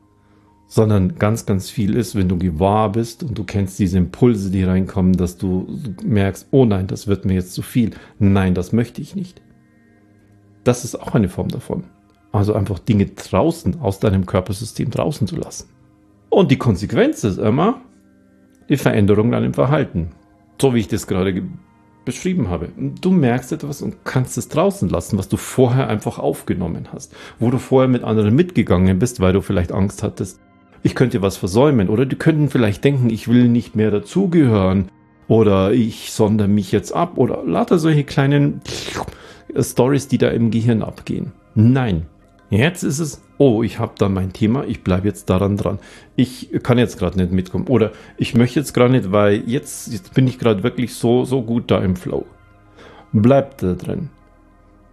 Sondern 0.67 1.15
ganz, 1.15 1.47
ganz 1.47 1.71
viel 1.71 1.95
ist, 1.95 2.13
wenn 2.13 2.29
du 2.29 2.37
gewahr 2.37 2.91
bist 2.91 3.23
und 3.23 3.35
du 3.35 3.43
kennst 3.43 3.79
diese 3.79 3.97
Impulse, 3.97 4.51
die 4.51 4.63
reinkommen, 4.63 5.13
dass 5.13 5.37
du 5.37 5.67
merkst, 6.03 6.47
oh 6.51 6.65
nein, 6.65 6.85
das 6.85 7.07
wird 7.07 7.25
mir 7.25 7.33
jetzt 7.33 7.53
zu 7.53 7.63
viel. 7.63 7.91
Nein, 8.19 8.53
das 8.53 8.71
möchte 8.71 9.01
ich 9.01 9.15
nicht. 9.15 9.41
Das 10.69 10.85
ist 10.85 11.01
auch 11.01 11.15
eine 11.15 11.29
Form 11.29 11.47
davon. 11.47 11.85
Also 12.31 12.53
einfach 12.53 12.77
Dinge 12.77 13.07
draußen, 13.07 13.81
aus 13.81 13.99
deinem 13.99 14.27
Körpersystem 14.27 14.91
draußen 14.91 15.25
zu 15.25 15.35
lassen. 15.35 15.67
Und 16.29 16.51
die 16.51 16.59
Konsequenz 16.59 17.23
ist 17.23 17.39
immer 17.39 17.81
die 18.69 18.77
Veränderung 18.77 19.31
dann 19.31 19.43
im 19.43 19.55
Verhalten. 19.55 20.11
So 20.61 20.75
wie 20.75 20.81
ich 20.81 20.87
das 20.87 21.07
gerade 21.07 21.41
beschrieben 22.05 22.51
habe. 22.51 22.69
Du 23.01 23.09
merkst 23.09 23.51
etwas 23.51 23.81
und 23.81 24.05
kannst 24.05 24.37
es 24.37 24.47
draußen 24.47 24.89
lassen, 24.89 25.17
was 25.17 25.27
du 25.27 25.37
vorher 25.37 25.87
einfach 25.87 26.19
aufgenommen 26.19 26.89
hast. 26.93 27.15
Wo 27.39 27.49
du 27.49 27.57
vorher 27.57 27.89
mit 27.89 28.03
anderen 28.03 28.35
mitgegangen 28.35 28.99
bist, 28.99 29.19
weil 29.21 29.33
du 29.33 29.41
vielleicht 29.41 29.71
Angst 29.71 30.03
hattest, 30.03 30.39
ich 30.83 30.93
könnte 30.93 31.23
was 31.23 31.35
versäumen. 31.35 31.89
Oder 31.89 32.05
die 32.05 32.15
könnten 32.15 32.51
vielleicht 32.51 32.83
denken, 32.83 33.09
ich 33.09 33.27
will 33.27 33.47
nicht 33.47 33.75
mehr 33.75 33.89
dazugehören. 33.89 34.89
Oder 35.27 35.71
ich 35.71 36.11
sondere 36.11 36.47
mich 36.47 36.71
jetzt 36.71 36.91
ab. 36.91 37.13
Oder 37.17 37.43
lauter 37.43 37.79
solche 37.79 38.03
kleinen 38.03 38.61
Stories, 39.57 40.07
die 40.07 40.17
da 40.17 40.29
im 40.29 40.51
Gehirn 40.51 40.83
abgehen. 40.83 41.31
Nein, 41.55 42.05
Jetzt 42.49 42.81
ist 42.83 42.99
es, 42.99 43.21
oh, 43.37 43.61
ich 43.61 43.77
habe 43.77 43.93
da 43.97 44.09
mein 44.09 44.33
Thema, 44.33 44.65
ich 44.65 44.83
bleibe 44.83 45.07
jetzt 45.07 45.29
daran 45.29 45.55
dran. 45.55 45.77
Ich 46.15 46.49
kann 46.63 46.79
jetzt 46.79 46.97
gerade 46.97 47.17
nicht 47.17 47.31
mitkommen. 47.31 47.67
Oder 47.67 47.91
ich 48.17 48.33
möchte 48.33 48.59
jetzt 48.59 48.73
gerade 48.73 48.91
nicht, 48.91 49.11
weil 49.11 49.43
jetzt, 49.47 49.91
jetzt 49.91 50.13
bin 50.15 50.27
ich 50.27 50.39
gerade 50.39 50.63
wirklich 50.63 50.95
so, 50.95 51.25
so 51.25 51.43
gut 51.43 51.69
da 51.69 51.79
im 51.79 51.95
Flow. 51.95 52.25
Bleib 53.13 53.59
da 53.59 53.73
drin. 53.73 54.09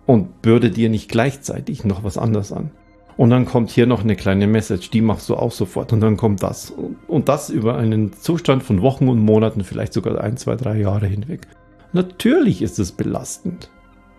Und 0.05 0.43
bürde 0.43 0.71
dir 0.71 0.91
nicht 0.91 1.11
gleichzeitig 1.11 1.85
noch 1.85 2.05
was 2.05 2.19
anderes 2.19 2.53
an. 2.53 2.71
Und 3.17 3.31
dann 3.31 3.47
kommt 3.47 3.71
hier 3.71 3.87
noch 3.87 4.05
eine 4.05 4.17
kleine 4.17 4.47
Message, 4.47 4.91
die 4.91 5.01
machst 5.01 5.29
du 5.31 5.37
auch 5.37 5.51
sofort. 5.51 5.95
Und 5.95 6.01
dann 6.01 6.19
kommt 6.19 6.43
das. 6.43 6.75
Und 7.09 7.31
das 7.31 7.49
über 7.49 7.79
einen 7.79 8.13
Zustand 8.13 8.63
von 8.63 8.83
Wochen 8.83 9.09
und 9.09 9.19
Monaten, 9.19 9.65
vielleicht 9.65 9.95
sogar 9.95 10.21
ein, 10.21 10.37
zwei, 10.37 10.57
drei 10.57 10.79
Jahre 10.79 11.07
hinweg. 11.07 11.49
Natürlich 11.95 12.61
ist 12.61 12.79
es 12.79 12.93
belastend. 12.93 13.71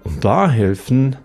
Und 0.08 0.24
da 0.24 0.50
helfen 0.50 1.17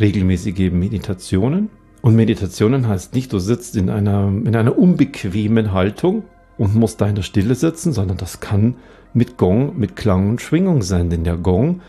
regelmäßige 0.00 0.72
Meditationen. 0.72 1.70
Und 2.02 2.16
Meditationen 2.16 2.88
heißt 2.88 3.14
nicht, 3.14 3.32
du 3.32 3.38
sitzt 3.38 3.76
in 3.76 3.90
einer, 3.90 4.26
in 4.26 4.56
einer 4.56 4.76
unbequemen 4.76 5.72
Haltung 5.72 6.24
und 6.58 6.74
musst 6.74 7.00
da 7.00 7.06
in 7.06 7.14
der 7.14 7.22
Stille 7.22 7.54
sitzen, 7.54 7.92
sondern 7.92 8.16
das 8.16 8.40
kann 8.40 8.74
mit 9.14 9.36
Gong, 9.36 9.78
mit 9.78 9.94
Klang 9.94 10.28
und 10.30 10.40
Schwingung 10.40 10.82
sein. 10.82 11.10
Denn 11.10 11.22
der 11.22 11.36
Gong, 11.36 11.80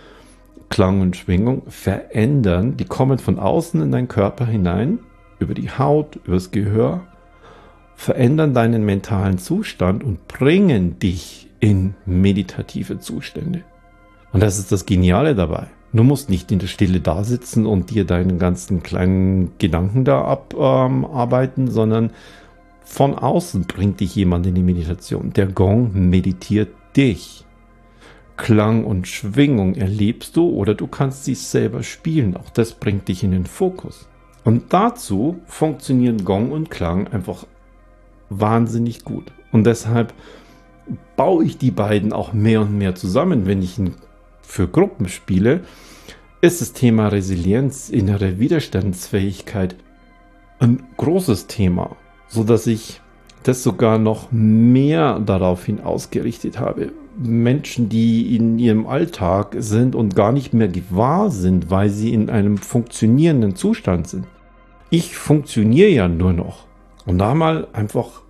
Klang 0.70 1.02
und 1.02 1.18
Schwingung 1.18 1.64
verändern, 1.68 2.78
die 2.78 2.86
kommen 2.86 3.18
von 3.18 3.40
außen 3.40 3.82
in 3.82 3.92
deinen 3.92 4.08
Körper 4.08 4.46
hinein, 4.46 5.00
über 5.40 5.56
die 5.56 5.72
Haut, 5.72 6.20
übers 6.26 6.52
Gehör, 6.52 7.08
verändern 7.96 8.54
deinen 8.54 8.86
mentalen 8.86 9.40
Zustand 9.40 10.04
und 10.04 10.28
bringen 10.28 11.00
dich 11.00 11.50
in 11.60 11.96
meditative 12.06 13.00
Zustände. 13.00 13.64
Und 14.32 14.44
das 14.44 14.60
ist 14.60 14.72
das 14.72 14.86
Geniale 14.86 15.34
dabei. 15.34 15.68
Du 15.94 16.04
musst 16.04 16.30
nicht 16.30 16.52
in 16.52 16.60
der 16.60 16.68
Stille 16.68 17.00
da 17.00 17.24
sitzen 17.24 17.66
und 17.66 17.92
dir 17.92 18.06
deinen 18.06 18.40
ganzen 18.40 18.84
kleinen 18.84 19.52
Gedanken 19.58 20.04
da 20.04 20.22
abarbeiten, 20.24 21.68
ähm, 21.68 21.72
sondern 21.72 22.12
von 22.84 23.16
außen 23.16 23.64
bringt 23.64 24.00
dich 24.00 24.16
jemand 24.16 24.46
in 24.46 24.56
die 24.56 24.64
Meditation. 24.64 25.32
Der 25.34 25.48
Gong 25.48 26.10
meditiert 26.10 26.70
dich. 26.96 27.46
Klang 28.36 28.84
und 28.86 29.08
Schwingung 29.08 29.76
erlebst 29.76 30.38
du 30.38 30.50
oder 30.50 30.76
du 30.76 30.88
kannst 30.88 31.26
sie 31.26 31.36
selber 31.36 31.84
spielen. 31.84 32.38
Auch 32.38 32.50
das 32.52 32.74
bringt 32.74 33.08
dich 33.08 33.24
in 33.24 33.32
den 33.32 33.46
Fokus. 33.46 34.08
Und 34.44 34.72
dazu 34.74 35.40
funktionieren 35.46 36.24
Gong 36.24 36.52
und 36.52 36.70
Klang 36.70 37.08
einfach 37.08 37.46
wahnsinnig 38.30 39.04
gut. 39.04 39.32
Und 39.52 39.66
deshalb 39.66 40.14
baue 41.16 41.44
ich 41.44 41.58
die 41.58 41.72
beiden 41.72 42.14
auch 42.14 42.32
mehr 42.32 42.62
und 42.62 42.78
mehr 42.78 42.96
zusammen, 42.96 43.46
wenn 43.46 43.62
ich 43.62 43.80
für 44.48 44.68
Gruppen 44.68 45.10
spiele, 45.10 45.62
ist 46.42 46.62
das 46.62 46.74
Thema 46.74 47.10
Resilienz, 47.10 47.90
innere 47.90 48.40
Widerstandsfähigkeit 48.40 49.76
ein 50.60 50.84
großes 50.96 51.48
Thema, 51.48 51.98
so 52.28 52.44
dass 52.44 52.66
ich 52.66 53.02
das 53.44 53.62
sogar 53.62 54.00
noch 54.00 54.32
mehr 54.32 55.20
daraufhin 55.20 55.82
ausgerichtet 55.82 56.60
habe. 56.60 56.92
Menschen, 57.18 57.90
die 57.90 58.36
in 58.36 58.58
ihrem 58.58 58.88
Alltag 58.88 59.56
sind 59.60 59.96
und 59.96 60.16
gar 60.16 60.32
nicht 60.32 60.54
mehr 60.54 60.68
gewahr 60.70 61.30
sind, 61.30 61.70
weil 61.70 61.90
sie 61.90 62.14
in 62.14 62.30
einem 62.30 62.58
funktionierenden 62.58 63.56
Zustand 63.56 64.08
sind. 64.08 64.28
Ich 64.90 65.16
funktioniere 65.18 65.90
ja 65.90 66.08
nur 66.08 66.34
noch. 66.34 66.66
Und 67.06 67.18
da 67.18 67.34
mal 67.34 67.68
einfach 67.74 68.22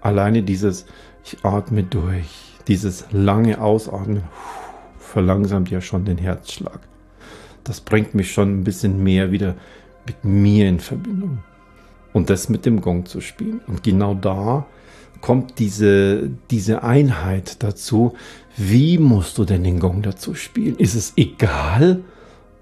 alleine 0.00 0.42
dieses, 0.42 0.86
ich 1.24 1.44
atme 1.44 1.82
durch, 1.82 2.58
dieses 2.68 3.06
lange 3.10 3.60
Ausatmen 3.60 4.22
verlangsamt 5.10 5.70
ja 5.70 5.80
schon 5.80 6.04
den 6.04 6.18
Herzschlag. 6.18 6.80
Das 7.64 7.80
bringt 7.80 8.14
mich 8.14 8.32
schon 8.32 8.60
ein 8.60 8.64
bisschen 8.64 9.02
mehr 9.02 9.32
wieder 9.32 9.54
mit 10.06 10.24
mir 10.24 10.68
in 10.68 10.80
Verbindung. 10.80 11.38
Und 12.12 12.30
das 12.30 12.48
mit 12.48 12.66
dem 12.66 12.80
Gong 12.80 13.06
zu 13.06 13.20
spielen. 13.20 13.60
Und 13.66 13.82
genau 13.82 14.14
da 14.14 14.66
kommt 15.20 15.58
diese, 15.58 16.30
diese 16.50 16.82
Einheit 16.82 17.62
dazu. 17.62 18.14
Wie 18.56 18.98
musst 18.98 19.38
du 19.38 19.44
denn 19.44 19.62
den 19.62 19.78
Gong 19.78 20.02
dazu 20.02 20.34
spielen? 20.34 20.76
Ist 20.76 20.94
es 20.94 21.12
egal? 21.16 22.00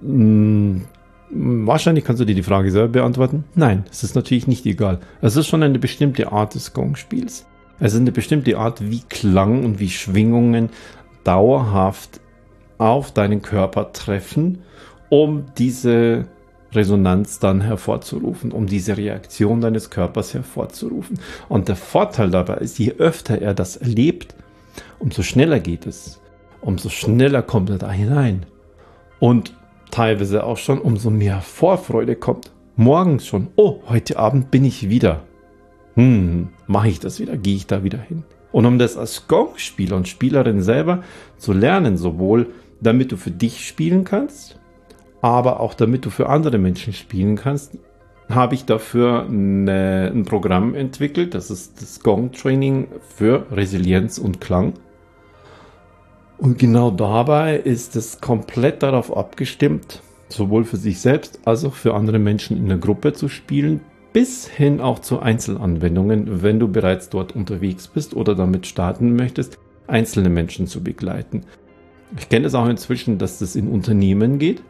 Hm, 0.02 0.84
wahrscheinlich 1.30 2.04
kannst 2.04 2.20
du 2.20 2.26
dir 2.26 2.34
die 2.34 2.42
Frage 2.42 2.70
selber 2.70 2.88
beantworten. 2.88 3.44
Nein, 3.54 3.84
es 3.90 4.02
ist 4.02 4.14
natürlich 4.14 4.46
nicht 4.46 4.66
egal. 4.66 5.00
Es 5.22 5.36
ist 5.36 5.46
schon 5.46 5.62
eine 5.62 5.78
bestimmte 5.78 6.32
Art 6.32 6.54
des 6.54 6.72
Gongspiels. 6.72 7.46
Es 7.80 7.94
ist 7.94 8.00
eine 8.00 8.12
bestimmte 8.12 8.58
Art, 8.58 8.90
wie 8.90 9.02
Klang 9.08 9.64
und 9.64 9.78
wie 9.78 9.88
Schwingungen 9.88 10.70
dauerhaft 11.24 12.20
auf 12.78 13.12
deinen 13.12 13.42
Körper 13.42 13.92
treffen, 13.92 14.62
um 15.08 15.46
diese 15.58 16.26
Resonanz 16.72 17.38
dann 17.38 17.60
hervorzurufen, 17.60 18.52
um 18.52 18.66
diese 18.66 18.96
Reaktion 18.96 19.60
deines 19.60 19.90
Körpers 19.90 20.34
hervorzurufen. 20.34 21.18
Und 21.48 21.68
der 21.68 21.76
Vorteil 21.76 22.30
dabei 22.30 22.58
ist, 22.58 22.78
je 22.78 22.92
öfter 22.98 23.40
er 23.40 23.54
das 23.54 23.76
erlebt, 23.76 24.34
umso 24.98 25.22
schneller 25.22 25.60
geht 25.60 25.86
es, 25.86 26.20
umso 26.60 26.88
schneller 26.88 27.42
kommt 27.42 27.70
er 27.70 27.78
da 27.78 27.90
hinein. 27.90 28.46
Und 29.18 29.54
teilweise 29.90 30.44
auch 30.44 30.58
schon, 30.58 30.80
umso 30.80 31.10
mehr 31.10 31.40
Vorfreude 31.40 32.16
kommt. 32.16 32.50
Morgens 32.76 33.26
schon, 33.26 33.48
oh, 33.56 33.80
heute 33.88 34.18
Abend 34.18 34.50
bin 34.50 34.64
ich 34.64 34.88
wieder. 34.88 35.22
Hm, 35.94 36.50
mache 36.66 36.88
ich 36.88 37.00
das 37.00 37.18
wieder, 37.18 37.36
gehe 37.36 37.56
ich 37.56 37.66
da 37.66 37.82
wieder 37.82 37.98
hin. 37.98 38.22
Und 38.52 38.66
um 38.66 38.78
das 38.78 38.96
als 38.96 39.26
Gong-Spieler 39.26 39.96
und 39.96 40.08
Spielerin 40.08 40.62
selber 40.62 41.02
zu 41.38 41.52
lernen, 41.52 41.96
sowohl 41.96 42.46
damit 42.80 43.12
du 43.12 43.16
für 43.16 43.30
dich 43.30 43.66
spielen 43.66 44.04
kannst, 44.04 44.58
aber 45.20 45.60
auch 45.60 45.74
damit 45.74 46.04
du 46.04 46.10
für 46.10 46.28
andere 46.28 46.58
Menschen 46.58 46.92
spielen 46.92 47.36
kannst, 47.36 47.78
habe 48.28 48.54
ich 48.54 48.64
dafür 48.64 49.24
eine, 49.24 50.12
ein 50.14 50.24
Programm 50.24 50.74
entwickelt. 50.74 51.34
Das 51.34 51.50
ist 51.50 51.80
das 51.80 52.00
Gong 52.00 52.32
Training 52.32 52.88
für 53.16 53.46
Resilienz 53.50 54.18
und 54.18 54.40
Klang. 54.40 54.74
Und 56.36 56.58
genau 56.58 56.90
dabei 56.90 57.56
ist 57.56 57.96
es 57.96 58.20
komplett 58.20 58.82
darauf 58.82 59.16
abgestimmt, 59.16 60.02
sowohl 60.28 60.64
für 60.64 60.76
sich 60.76 61.00
selbst 61.00 61.40
als 61.44 61.64
auch 61.64 61.74
für 61.74 61.94
andere 61.94 62.18
Menschen 62.18 62.56
in 62.56 62.68
der 62.68 62.78
Gruppe 62.78 63.12
zu 63.12 63.28
spielen, 63.28 63.80
bis 64.12 64.46
hin 64.46 64.80
auch 64.80 65.00
zu 65.00 65.20
Einzelanwendungen, 65.20 66.42
wenn 66.42 66.60
du 66.60 66.68
bereits 66.68 67.08
dort 67.08 67.34
unterwegs 67.34 67.88
bist 67.88 68.14
oder 68.14 68.34
damit 68.34 68.66
starten 68.66 69.16
möchtest, 69.16 69.58
einzelne 69.88 70.28
Menschen 70.28 70.66
zu 70.66 70.82
begleiten. 70.82 71.44
Ich 72.16 72.28
kenne 72.28 72.46
es 72.46 72.54
auch 72.54 72.68
inzwischen, 72.68 73.18
dass 73.18 73.38
das 73.38 73.56
in 73.56 73.68
Unternehmen 73.68 74.38
geht, 74.38 74.62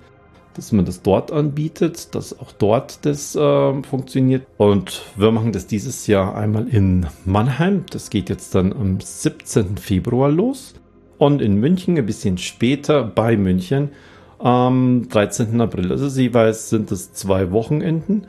dass 0.54 0.72
man 0.72 0.84
das 0.84 1.02
dort 1.02 1.30
anbietet, 1.30 2.14
dass 2.14 2.38
auch 2.38 2.52
dort 2.52 3.04
das 3.06 3.36
äh, 3.36 3.82
funktioniert. 3.82 4.46
Und 4.56 5.02
wir 5.16 5.30
machen 5.30 5.52
das 5.52 5.66
dieses 5.66 6.06
Jahr 6.06 6.36
einmal 6.36 6.66
in 6.68 7.06
Mannheim. 7.24 7.84
Das 7.90 8.10
geht 8.10 8.28
jetzt 8.28 8.54
dann 8.54 8.72
am 8.72 9.00
17. 9.00 9.76
Februar 9.76 10.30
los. 10.30 10.74
Und 11.18 11.42
in 11.42 11.56
München 11.60 11.96
ein 11.96 12.06
bisschen 12.06 12.38
später 12.38 13.04
bei 13.04 13.36
München 13.36 13.90
am 14.38 15.08
13. 15.08 15.60
April. 15.60 15.90
Also 15.90 16.20
jeweils 16.20 16.70
sind 16.70 16.92
es 16.92 17.12
zwei 17.12 17.50
Wochenenden, 17.50 18.26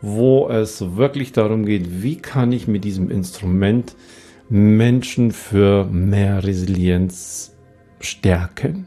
wo 0.00 0.48
es 0.48 0.96
wirklich 0.96 1.32
darum 1.32 1.64
geht, 1.64 2.02
wie 2.02 2.16
kann 2.16 2.52
ich 2.52 2.66
mit 2.66 2.84
diesem 2.84 3.10
Instrument 3.10 3.94
Menschen 4.48 5.30
für 5.30 5.84
mehr 5.84 6.44
Resilienz 6.44 7.51
stärken. 8.04 8.86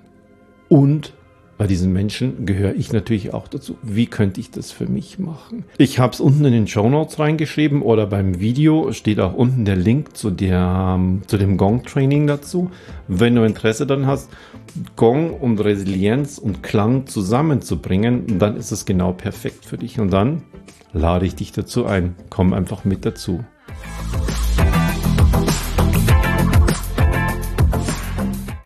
Und 0.69 1.13
bei 1.58 1.67
diesen 1.67 1.93
Menschen 1.93 2.45
gehöre 2.45 2.75
ich 2.75 2.91
natürlich 2.91 3.34
auch 3.34 3.47
dazu. 3.47 3.78
Wie 3.82 4.08
könnte 4.08 4.41
ich 4.41 4.51
das 4.51 4.71
für 4.71 4.88
mich 4.88 5.19
machen? 5.19 5.63
Ich 5.78 5.99
habe 5.99 6.12
es 6.12 6.19
unten 6.19 6.43
in 6.43 6.51
den 6.51 6.67
Show 6.67 6.89
Notes 6.89 7.17
reingeschrieben 7.17 7.82
oder 7.82 8.08
beim 8.08 8.41
Video 8.41 8.91
steht 8.91 9.21
auch 9.21 9.34
unten 9.34 9.63
der 9.63 9.78
Link 9.78 10.17
zu, 10.17 10.32
der, 10.32 10.99
zu 11.28 11.38
dem 11.38 11.56
Gong-Training 11.56 12.28
dazu. 12.28 12.71
Wenn 13.08 13.36
du 13.36 13.43
Interesse 13.43 13.88
dann 13.88 14.06
hast, 14.06 14.30
Gong 14.97 15.32
und 15.32 15.60
Resilienz 15.63 16.39
und 16.39 16.62
Klang 16.62 17.08
zusammenzubringen, 17.08 18.38
dann 18.38 18.58
ist 18.58 18.71
es 18.71 18.86
genau 18.86 19.13
perfekt 19.13 19.65
für 19.65 19.78
dich. 19.78 19.97
Und 19.97 20.12
dann 20.12 20.41
lade 20.91 21.25
ich 21.25 21.36
dich 21.36 21.54
dazu 21.54 21.86
ein. 21.86 22.15
Komm 22.30 22.51
einfach 22.51 22.84
mit 22.84 23.06
dazu. 23.06 23.45